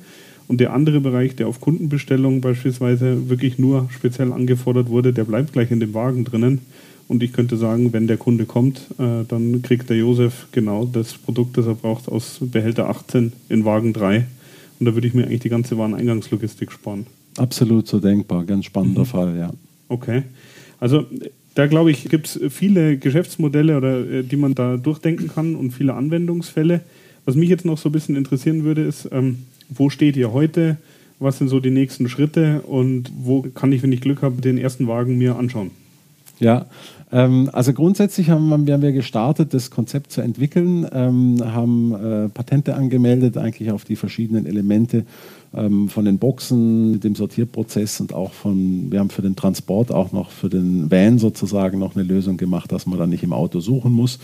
Und 0.47 0.59
der 0.59 0.73
andere 0.73 0.99
Bereich, 0.99 1.35
der 1.35 1.47
auf 1.47 1.61
Kundenbestellung 1.61 2.41
beispielsweise 2.41 3.29
wirklich 3.29 3.59
nur 3.59 3.89
speziell 3.91 4.31
angefordert 4.31 4.89
wurde, 4.89 5.13
der 5.13 5.25
bleibt 5.25 5.53
gleich 5.53 5.69
in 5.71 5.79
dem 5.79 5.93
Wagen 5.93 6.23
drinnen. 6.23 6.61
Und 7.07 7.21
ich 7.21 7.31
könnte 7.31 7.57
sagen, 7.57 7.93
wenn 7.93 8.07
der 8.07 8.17
Kunde 8.17 8.45
kommt, 8.45 8.79
äh, 8.97 9.23
dann 9.27 9.61
kriegt 9.61 9.89
der 9.89 9.97
Josef 9.97 10.47
genau 10.51 10.85
das 10.85 11.13
Produkt, 11.13 11.57
das 11.57 11.67
er 11.67 11.75
braucht, 11.75 12.09
aus 12.09 12.39
Behälter 12.41 12.89
18 12.89 13.33
in 13.49 13.65
Wagen 13.65 13.93
3. 13.93 14.25
Und 14.79 14.85
da 14.85 14.93
würde 14.93 15.07
ich 15.07 15.13
mir 15.13 15.25
eigentlich 15.25 15.41
die 15.41 15.49
ganze 15.49 15.77
Wareneingangslogistik 15.77 16.71
sparen. 16.71 17.07
Absolut 17.37 17.87
so 17.87 17.99
denkbar, 17.99 18.45
ganz 18.45 18.65
spannender 18.65 19.01
mhm. 19.01 19.05
Fall, 19.05 19.37
ja. 19.37 19.53
Okay. 19.89 20.23
Also 20.79 21.05
da 21.55 21.65
glaube 21.65 21.89
ich, 21.91 22.09
gibt 22.09 22.27
es 22.27 22.39
viele 22.53 22.97
Geschäftsmodelle, 22.97 23.77
oder, 23.77 23.99
äh, 23.99 24.23
die 24.23 24.35
man 24.35 24.53
da 24.53 24.77
durchdenken 24.77 25.27
kann 25.27 25.55
und 25.55 25.71
viele 25.71 25.93
Anwendungsfälle. 25.95 26.81
Was 27.25 27.35
mich 27.35 27.49
jetzt 27.49 27.65
noch 27.65 27.77
so 27.77 27.89
ein 27.89 27.91
bisschen 27.91 28.15
interessieren 28.15 28.63
würde, 28.63 28.83
ist, 28.83 29.09
ähm, 29.11 29.39
wo 29.69 29.89
steht 29.89 30.15
ihr 30.17 30.31
heute? 30.31 30.77
Was 31.19 31.39
sind 31.39 31.47
so 31.47 31.59
die 31.59 31.71
nächsten 31.71 32.09
Schritte 32.09 32.61
und 32.61 33.11
wo 33.17 33.41
kann 33.41 33.71
ich, 33.71 33.81
wenn 33.81 33.91
ich 33.91 34.01
Glück 34.01 34.21
habe, 34.21 34.39
den 34.39 34.57
ersten 34.57 34.87
Wagen 34.87 35.17
mir 35.17 35.35
anschauen? 35.35 35.71
Ja, 36.39 36.67
ähm, 37.11 37.49
also 37.53 37.73
grundsätzlich 37.73 38.29
haben, 38.29 38.51
haben, 38.51 38.67
wir 38.67 38.91
gestartet, 38.91 39.53
das 39.53 39.71
Konzept 39.71 40.11
zu 40.11 40.21
entwickeln, 40.21 40.85
ähm, 40.91 41.37
haben 41.43 41.93
äh, 41.93 42.29
Patente 42.29 42.75
angemeldet, 42.75 43.37
eigentlich 43.37 43.71
auf 43.71 43.85
die 43.85 43.95
verschiedenen 43.95 44.45
Elemente 44.45 45.05
ähm, 45.53 45.87
von 45.87 46.03
den 46.03 46.19
Boxen, 46.19 46.99
dem 46.99 47.15
Sortierprozess 47.15 48.01
und 48.01 48.13
auch 48.13 48.33
von, 48.33 48.91
wir 48.91 48.99
haben 48.99 49.09
für 49.09 49.21
den 49.21 49.37
Transport 49.37 49.91
auch 49.91 50.11
noch 50.11 50.31
für 50.31 50.49
den 50.49 50.91
Van 50.91 51.17
sozusagen 51.17 51.79
noch 51.79 51.95
eine 51.95 52.03
Lösung 52.03 52.35
gemacht, 52.35 52.71
dass 52.71 52.85
man 52.85 52.99
dann 52.99 53.09
nicht 53.09 53.23
im 53.23 53.33
Auto 53.33 53.61
suchen 53.61 53.93
muss. 53.93 54.19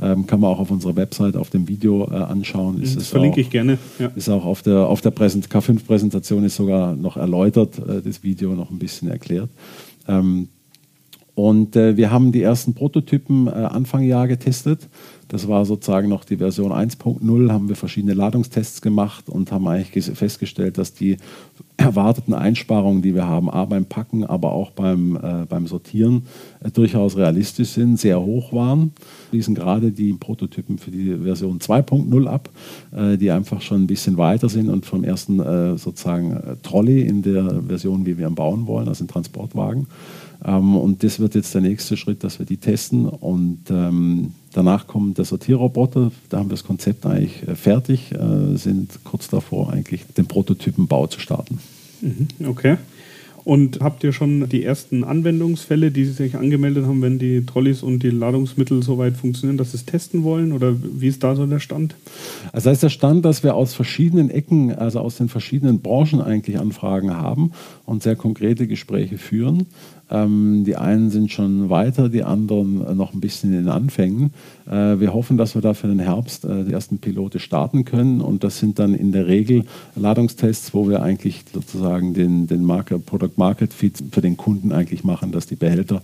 Ähm, 0.00 0.26
kann 0.26 0.40
man 0.40 0.50
auch 0.50 0.60
auf 0.60 0.70
unserer 0.70 0.96
Website 0.96 1.36
auf 1.36 1.50
dem 1.50 1.68
Video 1.68 2.08
äh, 2.10 2.14
anschauen. 2.14 2.80
Ist 2.80 2.96
das 2.96 3.08
verlinke 3.08 3.34
auch, 3.34 3.38
ich 3.38 3.50
gerne. 3.50 3.76
Ja. 3.98 4.06
Ist 4.14 4.30
auch 4.30 4.46
auf 4.46 4.62
der, 4.62 4.86
auf 4.86 5.00
der 5.00 5.12
K5-Präsentation 5.12 6.44
ist 6.44 6.56
sogar 6.56 6.94
noch 6.94 7.16
erläutert, 7.16 7.78
äh, 7.78 8.00
das 8.00 8.22
Video 8.22 8.54
noch 8.54 8.70
ein 8.70 8.78
bisschen 8.78 9.10
erklärt. 9.10 9.50
Und 11.40 11.74
äh, 11.74 11.96
wir 11.96 12.10
haben 12.10 12.32
die 12.32 12.42
ersten 12.42 12.74
Prototypen 12.74 13.46
äh, 13.46 13.50
Anfang 13.50 14.02
Jahr 14.02 14.28
getestet. 14.28 14.90
Das 15.28 15.48
war 15.48 15.64
sozusagen 15.64 16.10
noch 16.10 16.26
die 16.26 16.36
Version 16.36 16.70
1.0, 16.70 17.50
haben 17.50 17.68
wir 17.70 17.76
verschiedene 17.76 18.12
Ladungstests 18.12 18.82
gemacht 18.82 19.30
und 19.30 19.50
haben 19.50 19.66
eigentlich 19.66 20.04
festgestellt, 20.04 20.76
dass 20.76 20.92
die 20.92 21.16
erwarteten 21.78 22.34
Einsparungen, 22.34 23.00
die 23.00 23.14
wir 23.14 23.26
haben, 23.26 23.48
A 23.48 23.64
beim 23.64 23.86
Packen, 23.86 24.24
aber 24.24 24.52
auch 24.52 24.72
beim, 24.72 25.16
äh, 25.16 25.46
beim 25.48 25.66
Sortieren, 25.66 26.26
äh, 26.62 26.70
durchaus 26.70 27.16
realistisch 27.16 27.70
sind, 27.70 27.98
sehr 27.98 28.20
hoch 28.20 28.52
waren. 28.52 28.92
Wir 29.30 29.38
schließen 29.38 29.54
gerade 29.54 29.92
die 29.92 30.12
Prototypen 30.12 30.76
für 30.76 30.90
die 30.90 31.16
Version 31.16 31.58
2.0 31.58 32.26
ab, 32.26 32.50
äh, 32.92 33.16
die 33.16 33.30
einfach 33.30 33.62
schon 33.62 33.84
ein 33.84 33.86
bisschen 33.86 34.18
weiter 34.18 34.50
sind 34.50 34.68
und 34.68 34.84
vom 34.84 35.04
ersten 35.04 35.40
äh, 35.40 35.78
sozusagen 35.78 36.32
äh, 36.32 36.56
Trolley 36.62 37.00
in 37.00 37.22
der 37.22 37.62
Version, 37.66 38.04
wie 38.04 38.18
wir 38.18 38.26
ihn 38.26 38.34
bauen 38.34 38.66
wollen, 38.66 38.88
also 38.88 39.04
ein 39.04 39.08
Transportwagen. 39.08 39.86
Ähm, 40.44 40.76
und 40.76 41.02
das 41.02 41.20
wird 41.20 41.34
jetzt 41.34 41.54
der 41.54 41.60
nächste 41.60 41.96
Schritt, 41.96 42.24
dass 42.24 42.38
wir 42.38 42.46
die 42.46 42.56
testen. 42.56 43.06
Und 43.06 43.70
ähm, 43.70 44.34
danach 44.52 44.86
kommt 44.86 45.18
der 45.18 45.24
Sortierroboter. 45.24 46.10
Da 46.28 46.38
haben 46.38 46.46
wir 46.46 46.56
das 46.56 46.64
Konzept 46.64 47.06
eigentlich 47.06 47.46
äh, 47.46 47.54
fertig, 47.54 48.12
äh, 48.12 48.56
sind 48.56 49.04
kurz 49.04 49.28
davor, 49.28 49.72
eigentlich 49.72 50.04
den 50.16 50.26
Prototypenbau 50.26 51.06
zu 51.06 51.20
starten. 51.20 51.58
Mhm, 52.00 52.28
okay. 52.46 52.76
Und 53.44 53.80
habt 53.80 54.04
ihr 54.04 54.12
schon 54.12 54.48
die 54.48 54.64
ersten 54.64 55.02
Anwendungsfälle, 55.04 55.90
die 55.90 56.04
sich 56.04 56.36
angemeldet 56.36 56.86
haben, 56.86 57.02
wenn 57.02 57.18
die 57.18 57.44
Trolleys 57.46 57.82
und 57.82 58.02
die 58.02 58.10
Ladungsmittel 58.10 58.82
soweit 58.82 59.16
funktionieren, 59.16 59.56
dass 59.56 59.72
sie 59.72 59.78
es 59.78 59.86
testen 59.86 60.22
wollen? 60.22 60.52
Oder 60.52 60.74
wie 60.80 61.08
ist 61.08 61.24
da 61.24 61.34
so 61.34 61.46
der 61.46 61.58
Stand? 61.58 61.94
Also 62.52 62.66
da 62.66 62.72
ist 62.72 62.82
der 62.82 62.90
Stand, 62.90 63.24
dass 63.24 63.42
wir 63.42 63.54
aus 63.54 63.74
verschiedenen 63.74 64.30
Ecken, 64.30 64.74
also 64.74 65.00
aus 65.00 65.16
den 65.16 65.28
verschiedenen 65.28 65.80
Branchen 65.80 66.20
eigentlich 66.20 66.58
Anfragen 66.58 67.16
haben 67.16 67.52
und 67.86 68.02
sehr 68.02 68.16
konkrete 68.16 68.66
Gespräche 68.66 69.18
führen. 69.18 69.66
Ähm, 70.10 70.64
die 70.64 70.76
einen 70.76 71.10
sind 71.10 71.30
schon 71.30 71.70
weiter, 71.70 72.08
die 72.08 72.24
anderen 72.24 72.96
noch 72.96 73.14
ein 73.14 73.20
bisschen 73.20 73.50
in 73.52 73.58
den 73.58 73.68
Anfängen. 73.68 74.32
Äh, 74.66 74.98
wir 74.98 75.14
hoffen, 75.14 75.36
dass 75.36 75.54
wir 75.54 75.62
da 75.62 75.72
für 75.72 75.86
den 75.86 76.00
Herbst 76.00 76.44
äh, 76.44 76.64
die 76.64 76.72
ersten 76.72 76.98
Pilote 76.98 77.38
starten 77.38 77.84
können 77.84 78.20
und 78.20 78.42
das 78.42 78.58
sind 78.58 78.80
dann 78.80 78.94
in 78.94 79.12
der 79.12 79.28
Regel 79.28 79.64
Ladungstests, 79.94 80.74
wo 80.74 80.88
wir 80.88 81.02
eigentlich 81.02 81.44
sozusagen 81.52 82.12
den, 82.12 82.48
den 82.48 82.64
Market, 82.64 83.06
Product 83.06 83.29
Market 83.38 83.72
Fit 83.72 84.02
für 84.10 84.20
den 84.20 84.36
Kunden 84.36 84.72
eigentlich 84.72 85.04
machen, 85.04 85.32
dass 85.32 85.46
die 85.46 85.56
Behälter 85.56 86.02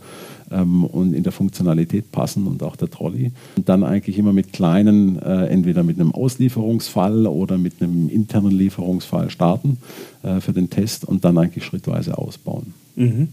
ähm, 0.50 0.84
und 0.84 1.14
in 1.14 1.22
der 1.22 1.32
Funktionalität 1.32 2.12
passen 2.12 2.46
und 2.46 2.62
auch 2.62 2.76
der 2.76 2.90
Trolley. 2.90 3.32
Und 3.56 3.68
dann 3.68 3.84
eigentlich 3.84 4.18
immer 4.18 4.32
mit 4.32 4.52
kleinen, 4.52 5.20
äh, 5.20 5.46
entweder 5.46 5.82
mit 5.82 5.98
einem 5.98 6.12
Auslieferungsfall 6.12 7.26
oder 7.26 7.58
mit 7.58 7.80
einem 7.80 8.08
internen 8.08 8.52
Lieferungsfall 8.52 9.30
starten 9.30 9.78
äh, 10.22 10.40
für 10.40 10.52
den 10.52 10.70
Test 10.70 11.04
und 11.04 11.24
dann 11.24 11.38
eigentlich 11.38 11.64
schrittweise 11.64 12.18
ausbauen. 12.18 12.74
Mhm. 12.96 13.28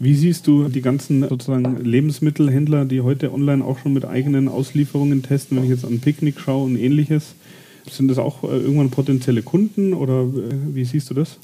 Wie 0.00 0.14
siehst 0.14 0.46
du 0.46 0.68
die 0.68 0.80
ganzen 0.80 1.28
sozusagen 1.28 1.84
Lebensmittelhändler, 1.84 2.84
die 2.84 3.00
heute 3.00 3.32
online 3.32 3.64
auch 3.64 3.78
schon 3.78 3.92
mit 3.92 4.04
eigenen 4.04 4.46
Auslieferungen 4.46 5.22
testen, 5.22 5.56
wenn 5.56 5.64
ich 5.64 5.70
jetzt 5.70 5.84
an 5.84 5.98
Picknick 5.98 6.38
schaue 6.38 6.66
und 6.66 6.76
ähnliches? 6.76 7.34
Sind 7.90 8.08
das 8.08 8.18
auch 8.18 8.44
äh, 8.44 8.58
irgendwann 8.58 8.90
potenzielle 8.90 9.42
Kunden 9.42 9.94
oder 9.94 10.22
äh, 10.22 10.74
wie 10.74 10.84
siehst 10.84 11.10
du 11.10 11.14
das? 11.14 11.38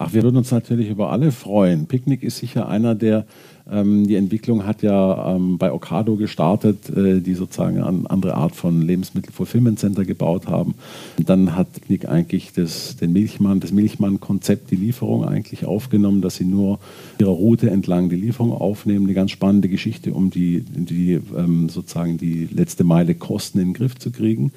Ach, 0.00 0.12
wir 0.12 0.22
würden 0.22 0.36
uns 0.36 0.52
natürlich 0.52 0.88
über 0.90 1.10
alle 1.10 1.32
freuen. 1.32 1.86
Picknick 1.86 2.22
ist 2.22 2.38
sicher 2.38 2.68
einer 2.68 2.94
der 2.94 3.26
ähm, 3.70 4.06
die 4.06 4.14
Entwicklung 4.14 4.64
hat 4.64 4.82
ja 4.82 5.34
ähm, 5.34 5.58
bei 5.58 5.72
Ocado 5.72 6.16
gestartet, 6.16 6.88
äh, 6.88 7.20
die 7.20 7.34
sozusagen 7.34 7.82
eine 7.82 8.08
andere 8.10 8.34
Art 8.34 8.54
von 8.54 8.80
Lebensmittel-Fulfillment 8.80 9.78
Center 9.78 10.04
gebaut 10.04 10.46
haben. 10.46 10.74
Und 11.18 11.28
dann 11.28 11.54
hat 11.54 11.68
Nick 11.88 12.08
eigentlich 12.08 12.52
das, 12.54 12.96
den 12.96 13.12
Milchmann, 13.12 13.60
das 13.60 13.72
Milchmann-Konzept, 13.72 14.70
die 14.70 14.76
Lieferung 14.76 15.24
eigentlich 15.24 15.66
aufgenommen, 15.66 16.22
dass 16.22 16.36
sie 16.36 16.44
nur 16.44 16.78
ihrer 17.18 17.30
Route 17.30 17.70
entlang 17.70 18.08
die 18.08 18.16
Lieferung 18.16 18.52
aufnehmen. 18.52 19.04
Eine 19.04 19.14
ganz 19.14 19.32
spannende 19.32 19.68
Geschichte, 19.68 20.14
um 20.14 20.30
die, 20.30 20.60
die 20.60 21.20
ähm, 21.36 21.68
sozusagen 21.68 22.16
die 22.16 22.48
letzte 22.50 22.84
Meile 22.84 23.14
Kosten 23.14 23.58
in 23.58 23.68
den 23.68 23.74
Griff 23.74 23.98
zu 23.98 24.10
kriegen. 24.10 24.52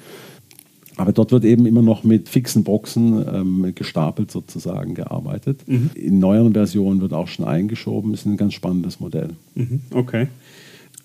Aber 0.96 1.12
dort 1.12 1.32
wird 1.32 1.44
eben 1.44 1.66
immer 1.66 1.82
noch 1.82 2.04
mit 2.04 2.28
fixen 2.28 2.64
Boxen 2.64 3.24
ähm, 3.26 3.72
gestapelt 3.74 4.30
sozusagen 4.30 4.94
gearbeitet. 4.94 5.60
Mhm. 5.66 5.90
In 5.94 6.18
neueren 6.18 6.52
Versionen 6.52 7.00
wird 7.00 7.12
auch 7.12 7.28
schon 7.28 7.46
eingeschoben. 7.46 8.12
Ist 8.12 8.26
ein 8.26 8.36
ganz 8.36 8.54
spannendes 8.54 9.00
Modell. 9.00 9.30
Mhm. 9.54 9.80
Okay. 9.90 10.28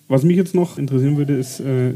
Was 0.08 0.22
mich 0.22 0.36
jetzt 0.36 0.54
noch 0.54 0.78
interessieren 0.78 1.18
würde, 1.18 1.34
ist 1.34 1.60
äh, 1.60 1.92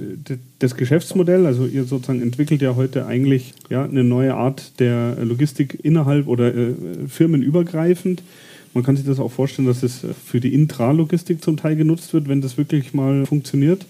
das 0.58 0.76
Geschäftsmodell. 0.76 1.46
Also 1.46 1.66
ihr 1.66 1.84
sozusagen 1.84 2.20
entwickelt 2.20 2.60
ja 2.60 2.76
heute 2.76 3.06
eigentlich 3.06 3.54
ja, 3.70 3.84
eine 3.84 4.04
neue 4.04 4.34
Art 4.34 4.78
der 4.80 5.16
Logistik 5.24 5.78
innerhalb 5.82 6.28
oder 6.28 6.54
äh, 6.54 6.74
firmenübergreifend. 7.08 8.22
Man 8.74 8.84
kann 8.84 8.96
sich 8.96 9.06
das 9.06 9.18
auch 9.18 9.30
vorstellen, 9.30 9.68
dass 9.68 9.82
es 9.82 10.04
für 10.24 10.40
die 10.40 10.54
Intralogistik 10.54 11.42
zum 11.42 11.56
Teil 11.56 11.76
genutzt 11.76 12.12
wird, 12.12 12.28
wenn 12.28 12.40
das 12.40 12.56
wirklich 12.56 12.94
mal 12.94 13.26
funktioniert. 13.26 13.86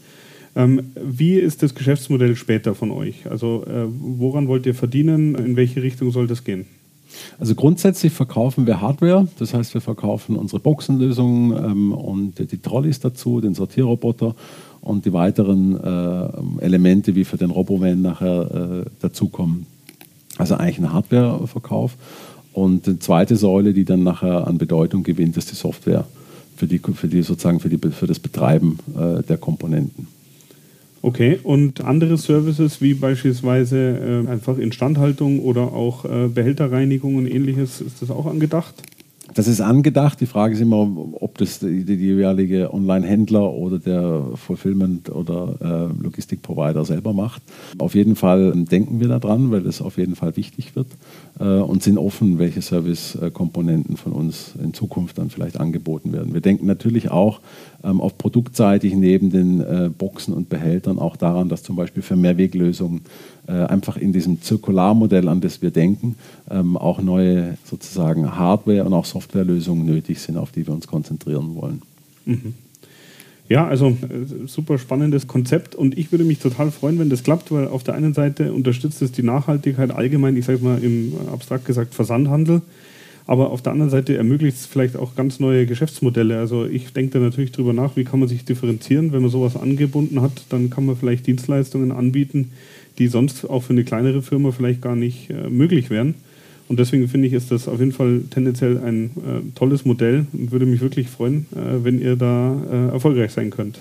Ähm, 0.54 0.92
wie 0.94 1.34
ist 1.34 1.62
das 1.62 1.74
Geschäftsmodell 1.74 2.36
später 2.36 2.74
von 2.74 2.90
euch? 2.90 3.26
Also 3.30 3.64
äh, 3.66 3.86
woran 3.88 4.48
wollt 4.48 4.66
ihr 4.66 4.74
verdienen? 4.74 5.34
In 5.34 5.56
welche 5.56 5.82
Richtung 5.82 6.10
soll 6.10 6.26
das 6.26 6.44
gehen? 6.44 6.66
Also 7.38 7.54
grundsätzlich 7.54 8.12
verkaufen 8.12 8.66
wir 8.66 8.80
Hardware, 8.80 9.28
das 9.38 9.52
heißt 9.52 9.74
wir 9.74 9.80
verkaufen 9.80 10.36
unsere 10.36 10.60
Boxenlösungen 10.60 11.52
ähm, 11.64 11.92
und 11.92 12.38
die 12.38 12.58
Trolleys 12.58 13.00
dazu, 13.00 13.40
den 13.40 13.54
Sortierroboter 13.54 14.34
und 14.80 15.04
die 15.04 15.12
weiteren 15.12 15.76
äh, 15.78 16.64
Elemente, 16.64 17.14
wie 17.14 17.24
für 17.24 17.36
den 17.36 17.50
Robovan 17.50 18.02
nachher 18.02 18.84
äh, 18.84 18.90
dazukommen. 19.00 19.66
Also 20.38 20.56
eigentlich 20.56 20.78
ein 20.78 20.92
Hardwareverkauf. 20.92 21.96
Und 22.52 22.86
die 22.86 22.98
zweite 22.98 23.36
Säule, 23.36 23.72
die 23.72 23.84
dann 23.84 24.02
nachher 24.02 24.46
an 24.46 24.58
Bedeutung 24.58 25.02
gewinnt, 25.02 25.36
ist 25.36 25.50
die 25.50 25.54
Software 25.54 26.04
für, 26.56 26.66
die, 26.66 26.78
für, 26.78 27.08
die, 27.08 27.22
sozusagen 27.22 27.60
für, 27.60 27.68
die, 27.68 27.78
für 27.90 28.06
das 28.06 28.18
Betreiben 28.18 28.78
äh, 28.94 29.22
der 29.22 29.36
Komponenten. 29.36 30.08
Okay, 31.04 31.40
und 31.42 31.84
andere 31.84 32.16
Services 32.16 32.80
wie 32.80 32.94
beispielsweise 32.94 34.24
äh, 34.24 34.30
einfach 34.30 34.56
Instandhaltung 34.56 35.40
oder 35.40 35.72
auch 35.72 36.04
äh, 36.04 36.28
Behälterreinigung 36.28 37.16
und 37.16 37.26
ähnliches, 37.26 37.80
ist 37.80 38.00
das 38.02 38.10
auch 38.10 38.26
angedacht? 38.26 38.74
Das 39.34 39.48
ist 39.48 39.60
angedacht. 39.60 40.20
Die 40.20 40.26
Frage 40.26 40.54
ist 40.54 40.60
immer, 40.60 40.88
ob 41.20 41.38
das 41.38 41.60
die, 41.60 41.94
jeweilige 41.94 42.72
Online-Händler 42.72 43.52
oder 43.52 43.78
der 43.78 44.24
Fulfillment- 44.34 45.10
oder 45.10 45.90
äh, 45.98 46.02
Logistikprovider 46.02 46.84
selber 46.84 47.12
macht. 47.12 47.42
Auf 47.78 47.94
jeden 47.94 48.14
Fall 48.14 48.52
denken 48.52 49.00
wir 49.00 49.08
daran, 49.08 49.50
weil 49.50 49.62
das 49.62 49.80
auf 49.80 49.96
jeden 49.96 50.16
Fall 50.16 50.36
wichtig 50.36 50.76
wird 50.76 50.88
und 51.44 51.82
sind 51.82 51.98
offen, 51.98 52.38
welche 52.38 52.62
Service-Komponenten 52.62 53.96
von 53.96 54.12
uns 54.12 54.52
in 54.62 54.74
Zukunft 54.74 55.18
dann 55.18 55.30
vielleicht 55.30 55.58
angeboten 55.58 56.12
werden. 56.12 56.34
Wir 56.34 56.40
denken 56.40 56.66
natürlich 56.66 57.10
auch 57.10 57.40
ähm, 57.82 58.00
auf 58.00 58.16
produktseitig 58.16 58.94
neben 58.94 59.30
den 59.30 59.60
äh, 59.60 59.90
Boxen 59.96 60.34
und 60.34 60.48
Behältern 60.48 60.98
auch 60.98 61.16
daran, 61.16 61.48
dass 61.48 61.62
zum 61.62 61.76
Beispiel 61.76 62.02
für 62.02 62.16
Mehrweglösungen 62.16 63.02
äh, 63.48 63.52
einfach 63.52 63.96
in 63.96 64.12
diesem 64.12 64.40
Zirkularmodell, 64.40 65.28
an 65.28 65.40
das 65.40 65.62
wir 65.62 65.70
denken, 65.70 66.16
ähm, 66.50 66.76
auch 66.76 67.00
neue 67.00 67.58
sozusagen 67.64 68.36
Hardware- 68.36 68.84
und 68.84 68.92
auch 68.92 69.04
Softwarelösungen 69.04 69.84
nötig 69.84 70.20
sind, 70.20 70.36
auf 70.36 70.52
die 70.52 70.66
wir 70.66 70.74
uns 70.74 70.86
konzentrieren 70.86 71.54
wollen. 71.56 71.82
Mhm. 72.24 72.54
Ja, 73.48 73.66
also 73.66 73.88
äh, 73.88 74.46
super 74.46 74.78
spannendes 74.78 75.26
Konzept 75.26 75.74
und 75.74 75.98
ich 75.98 76.12
würde 76.12 76.24
mich 76.24 76.38
total 76.38 76.70
freuen, 76.70 76.98
wenn 76.98 77.10
das 77.10 77.22
klappt, 77.22 77.50
weil 77.52 77.68
auf 77.68 77.82
der 77.82 77.94
einen 77.94 78.14
Seite 78.14 78.52
unterstützt 78.52 79.02
es 79.02 79.12
die 79.12 79.22
Nachhaltigkeit 79.22 79.90
allgemein, 79.90 80.36
ich 80.36 80.44
sage 80.44 80.60
mal 80.62 80.82
im 80.82 81.12
äh, 81.12 81.30
abstrakt 81.32 81.64
gesagt 81.64 81.94
Versandhandel, 81.94 82.62
aber 83.26 83.50
auf 83.50 83.62
der 83.62 83.72
anderen 83.72 83.90
Seite 83.90 84.16
ermöglicht 84.16 84.56
es 84.58 84.66
vielleicht 84.66 84.96
auch 84.96 85.14
ganz 85.14 85.38
neue 85.38 85.66
Geschäftsmodelle. 85.66 86.38
Also 86.38 86.66
ich 86.66 86.92
denke 86.92 87.18
da 87.18 87.24
natürlich 87.24 87.52
drüber 87.52 87.72
nach, 87.72 87.96
wie 87.96 88.04
kann 88.04 88.20
man 88.20 88.28
sich 88.28 88.44
differenzieren. 88.44 89.12
Wenn 89.12 89.22
man 89.22 89.30
sowas 89.30 89.56
angebunden 89.56 90.20
hat, 90.20 90.44
dann 90.48 90.70
kann 90.70 90.86
man 90.86 90.96
vielleicht 90.96 91.26
Dienstleistungen 91.26 91.92
anbieten, 91.92 92.52
die 92.98 93.06
sonst 93.06 93.44
auch 93.48 93.62
für 93.62 93.72
eine 93.72 93.84
kleinere 93.84 94.22
Firma 94.22 94.50
vielleicht 94.50 94.82
gar 94.82 94.96
nicht 94.96 95.30
äh, 95.30 95.48
möglich 95.48 95.90
wären. 95.90 96.14
Und 96.68 96.78
deswegen 96.78 97.08
finde 97.08 97.28
ich, 97.28 97.34
ist 97.34 97.50
das 97.50 97.68
auf 97.68 97.80
jeden 97.80 97.92
Fall 97.92 98.22
tendenziell 98.30 98.78
ein 98.78 99.10
äh, 99.16 99.40
tolles 99.54 99.84
Modell 99.84 100.26
und 100.32 100.52
würde 100.52 100.66
mich 100.66 100.80
wirklich 100.80 101.08
freuen, 101.08 101.46
äh, 101.52 101.84
wenn 101.84 102.00
ihr 102.00 102.16
da 102.16 102.56
äh, 102.70 102.92
erfolgreich 102.92 103.32
sein 103.32 103.50
könnt. 103.50 103.78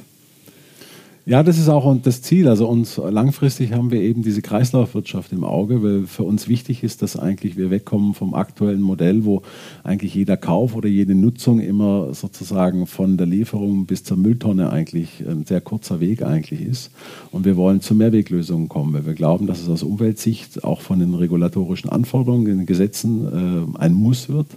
Ja, 1.23 1.43
das 1.43 1.59
ist 1.59 1.69
auch 1.69 1.95
das 2.01 2.23
Ziel. 2.23 2.47
Also 2.47 2.67
uns 2.67 2.97
langfristig 2.97 3.73
haben 3.73 3.91
wir 3.91 4.01
eben 4.01 4.23
diese 4.23 4.41
Kreislaufwirtschaft 4.41 5.31
im 5.31 5.43
Auge, 5.43 5.83
weil 5.83 6.07
für 6.07 6.23
uns 6.23 6.47
wichtig 6.47 6.83
ist, 6.83 7.03
dass 7.03 7.15
eigentlich 7.15 7.57
wir 7.57 7.69
wegkommen 7.69 8.15
vom 8.15 8.33
aktuellen 8.33 8.81
Modell, 8.81 9.23
wo 9.23 9.43
eigentlich 9.83 10.15
jeder 10.15 10.35
Kauf 10.35 10.75
oder 10.75 10.89
jede 10.89 11.13
Nutzung 11.13 11.59
immer 11.59 12.15
sozusagen 12.15 12.87
von 12.87 13.17
der 13.17 13.27
Lieferung 13.27 13.85
bis 13.85 14.03
zur 14.03 14.17
Mülltonne 14.17 14.71
eigentlich 14.71 15.23
ein 15.27 15.45
sehr 15.45 15.61
kurzer 15.61 15.99
Weg 15.99 16.23
eigentlich 16.23 16.61
ist. 16.61 16.89
Und 17.31 17.45
wir 17.45 17.55
wollen 17.55 17.81
zu 17.81 17.93
Mehrweglösungen 17.93 18.67
kommen, 18.67 18.93
weil 18.93 19.05
wir 19.05 19.13
glauben, 19.13 19.45
dass 19.45 19.61
es 19.61 19.69
aus 19.69 19.83
Umweltsicht 19.83 20.63
auch 20.63 20.81
von 20.81 20.97
den 20.97 21.13
regulatorischen 21.13 21.91
Anforderungen, 21.91 22.45
den 22.45 22.65
Gesetzen 22.65 23.75
äh, 23.77 23.79
ein 23.79 23.93
Muss 23.93 24.27
wird. 24.27 24.47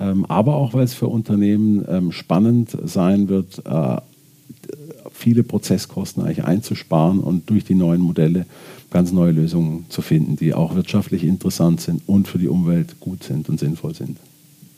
Ähm, 0.00 0.24
aber 0.24 0.54
auch, 0.56 0.72
weil 0.72 0.84
es 0.84 0.94
für 0.94 1.08
Unternehmen 1.08 1.84
ähm, 1.86 2.12
spannend 2.12 2.70
sein 2.84 3.28
wird, 3.28 3.62
äh, 3.66 3.96
viele 5.18 5.42
Prozesskosten 5.42 6.22
eigentlich 6.22 6.44
einzusparen 6.44 7.20
und 7.20 7.50
durch 7.50 7.64
die 7.64 7.74
neuen 7.74 8.00
Modelle 8.00 8.46
ganz 8.90 9.12
neue 9.12 9.32
Lösungen 9.32 9.86
zu 9.88 10.00
finden, 10.00 10.36
die 10.36 10.54
auch 10.54 10.74
wirtschaftlich 10.74 11.24
interessant 11.24 11.80
sind 11.80 12.02
und 12.06 12.28
für 12.28 12.38
die 12.38 12.48
Umwelt 12.48 13.00
gut 13.00 13.24
sind 13.24 13.48
und 13.48 13.58
sinnvoll 13.60 13.94
sind. 13.94 14.16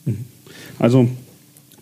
Mhm. 0.06 0.24
Also 0.78 1.08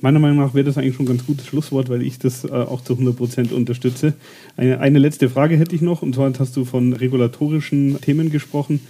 meiner 0.01 0.19
Meinung 0.19 0.39
nach 0.39 0.55
wäre 0.55 0.65
das 0.65 0.77
eigentlich 0.77 0.95
schon 0.95 1.07
ein 1.07 1.09
ganz 1.09 1.27
gutes 1.27 1.47
Schlusswort, 1.47 1.89
weil 1.89 2.03
ich 2.03 2.19
das 2.19 2.45
äh, 2.45 2.51
auch 2.51 2.83
zu 2.83 2.95
100 2.95 3.17
Prozent 3.17 3.53
unterstütze. 3.53 4.15
Eine, 4.57 4.81
eine, 4.81 4.99
letzte 4.99 5.29
Frage 5.29 5.57
hätte 5.57 5.75
ich 5.75 5.83
noch, 5.83 6.03
und 6.03 6.15
zwar 6.15 6.33
hast 6.39 6.57
du 6.57 6.65
von 6.65 6.93
regulatorischen 6.93 8.01
Themen 8.01 8.31
gesprochen. 8.31 8.81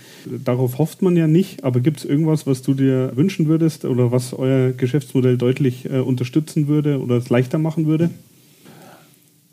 Darauf 0.44 0.78
hofft 0.78 1.02
man 1.02 1.16
ja 1.16 1.26
nicht, 1.26 1.64
aber 1.64 1.80
gibt 1.80 1.98
es 1.98 2.04
irgendwas, 2.04 2.46
was 2.46 2.62
du 2.62 2.74
dir 2.74 3.12
wünschen 3.14 3.46
würdest 3.46 3.84
oder 3.84 4.12
was 4.12 4.34
euer 4.34 4.72
Geschäftsmodell 4.72 5.38
deutlich 5.38 5.84
äh, 5.86 5.98
unterstützen 5.98 6.68
würde 6.68 7.00
oder 7.00 7.16
es 7.16 7.28
leichter 7.28 7.58
machen 7.58 7.86
würde? 7.86 8.10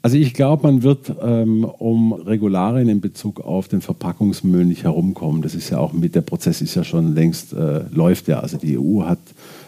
Also 0.06 0.18
ich 0.18 0.36
glaube, 0.36 0.68
man 0.68 0.84
wird 0.84 1.12
ähm, 1.20 1.63
um 1.63 2.13
Regularien 2.13 2.89
in 2.89 3.02
Bezug 3.02 3.39
auf 3.39 3.68
den 3.68 3.82
Verpackungsmüll 3.82 4.63
nicht 4.63 4.84
herumkommen. 4.84 5.41
Das 5.41 5.56
ist 5.56 5.72
ja 5.72 5.80
auch 5.80 5.94
mit, 5.94 6.13
der 6.13 6.22
Prozess 6.22 6.62
ist 6.62 6.76
ja 6.76 6.84
schon 6.84 7.15
längst, 7.15 7.54
äh, 7.54 7.86
läuft 7.89 8.28
ja. 8.28 8.39
Also 8.39 8.58
die 8.58 8.78
EU 8.78 9.02
hat 9.02 9.18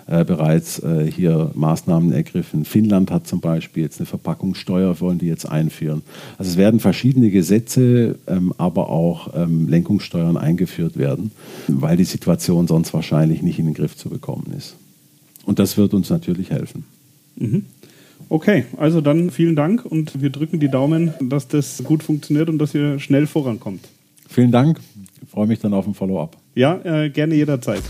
äh, 0.05 0.23
bereits 0.23 0.77
äh, 0.77 1.11
hier 1.11 1.49
Maßnahmen 1.55 2.11
ergriffen. 2.11 2.65
Finnland 2.65 3.09
hat 3.09 3.25
zum 3.25 3.41
Beispiel 3.41 3.81
jetzt 3.81 3.99
eine 3.99 4.05
Verpackungssteuer, 4.05 5.01
wollen 5.01 5.17
die 5.17 5.25
jetzt 5.25 5.49
einführen. 5.49 6.03
Also 6.37 6.51
es 6.51 6.57
werden 6.57 6.79
verschiedene 6.79 7.31
Gesetze, 7.31 8.19
ähm, 8.27 8.53
aber 8.59 8.89
auch 8.89 9.33
ähm, 9.35 9.67
Lenkungssteuern 9.67 10.37
eingeführt 10.37 10.97
werden, 10.97 11.31
weil 11.67 11.97
die 11.97 12.03
Situation 12.03 12.67
sonst 12.67 12.93
wahrscheinlich 12.93 13.41
nicht 13.41 13.57
in 13.57 13.65
den 13.65 13.73
Griff 13.73 13.97
zu 13.97 14.07
bekommen 14.07 14.53
ist. 14.55 14.75
Und 15.45 15.57
das 15.57 15.77
wird 15.77 15.95
uns 15.95 16.11
natürlich 16.11 16.51
helfen. 16.51 16.85
Mhm. 17.37 17.65
Okay, 18.29 18.65
also 18.77 19.01
dann 19.01 19.29
vielen 19.29 19.55
Dank 19.55 19.85
und 19.85 20.21
wir 20.21 20.29
drücken 20.29 20.59
die 20.59 20.69
Daumen, 20.69 21.13
dass 21.21 21.47
das 21.47 21.83
gut 21.83 22.03
funktioniert 22.03 22.49
und 22.49 22.57
dass 22.57 22.73
ihr 22.75 22.99
schnell 22.99 23.27
vorankommt. 23.27 23.87
Vielen 24.27 24.51
Dank. 24.51 24.79
Ich 25.21 25.29
freue 25.29 25.47
mich 25.47 25.59
dann 25.59 25.73
auf 25.73 25.87
ein 25.87 25.93
Follow-up. 25.93 26.35
Ja, 26.55 26.79
äh, 26.83 27.09
gerne 27.09 27.35
jederzeit. 27.35 27.83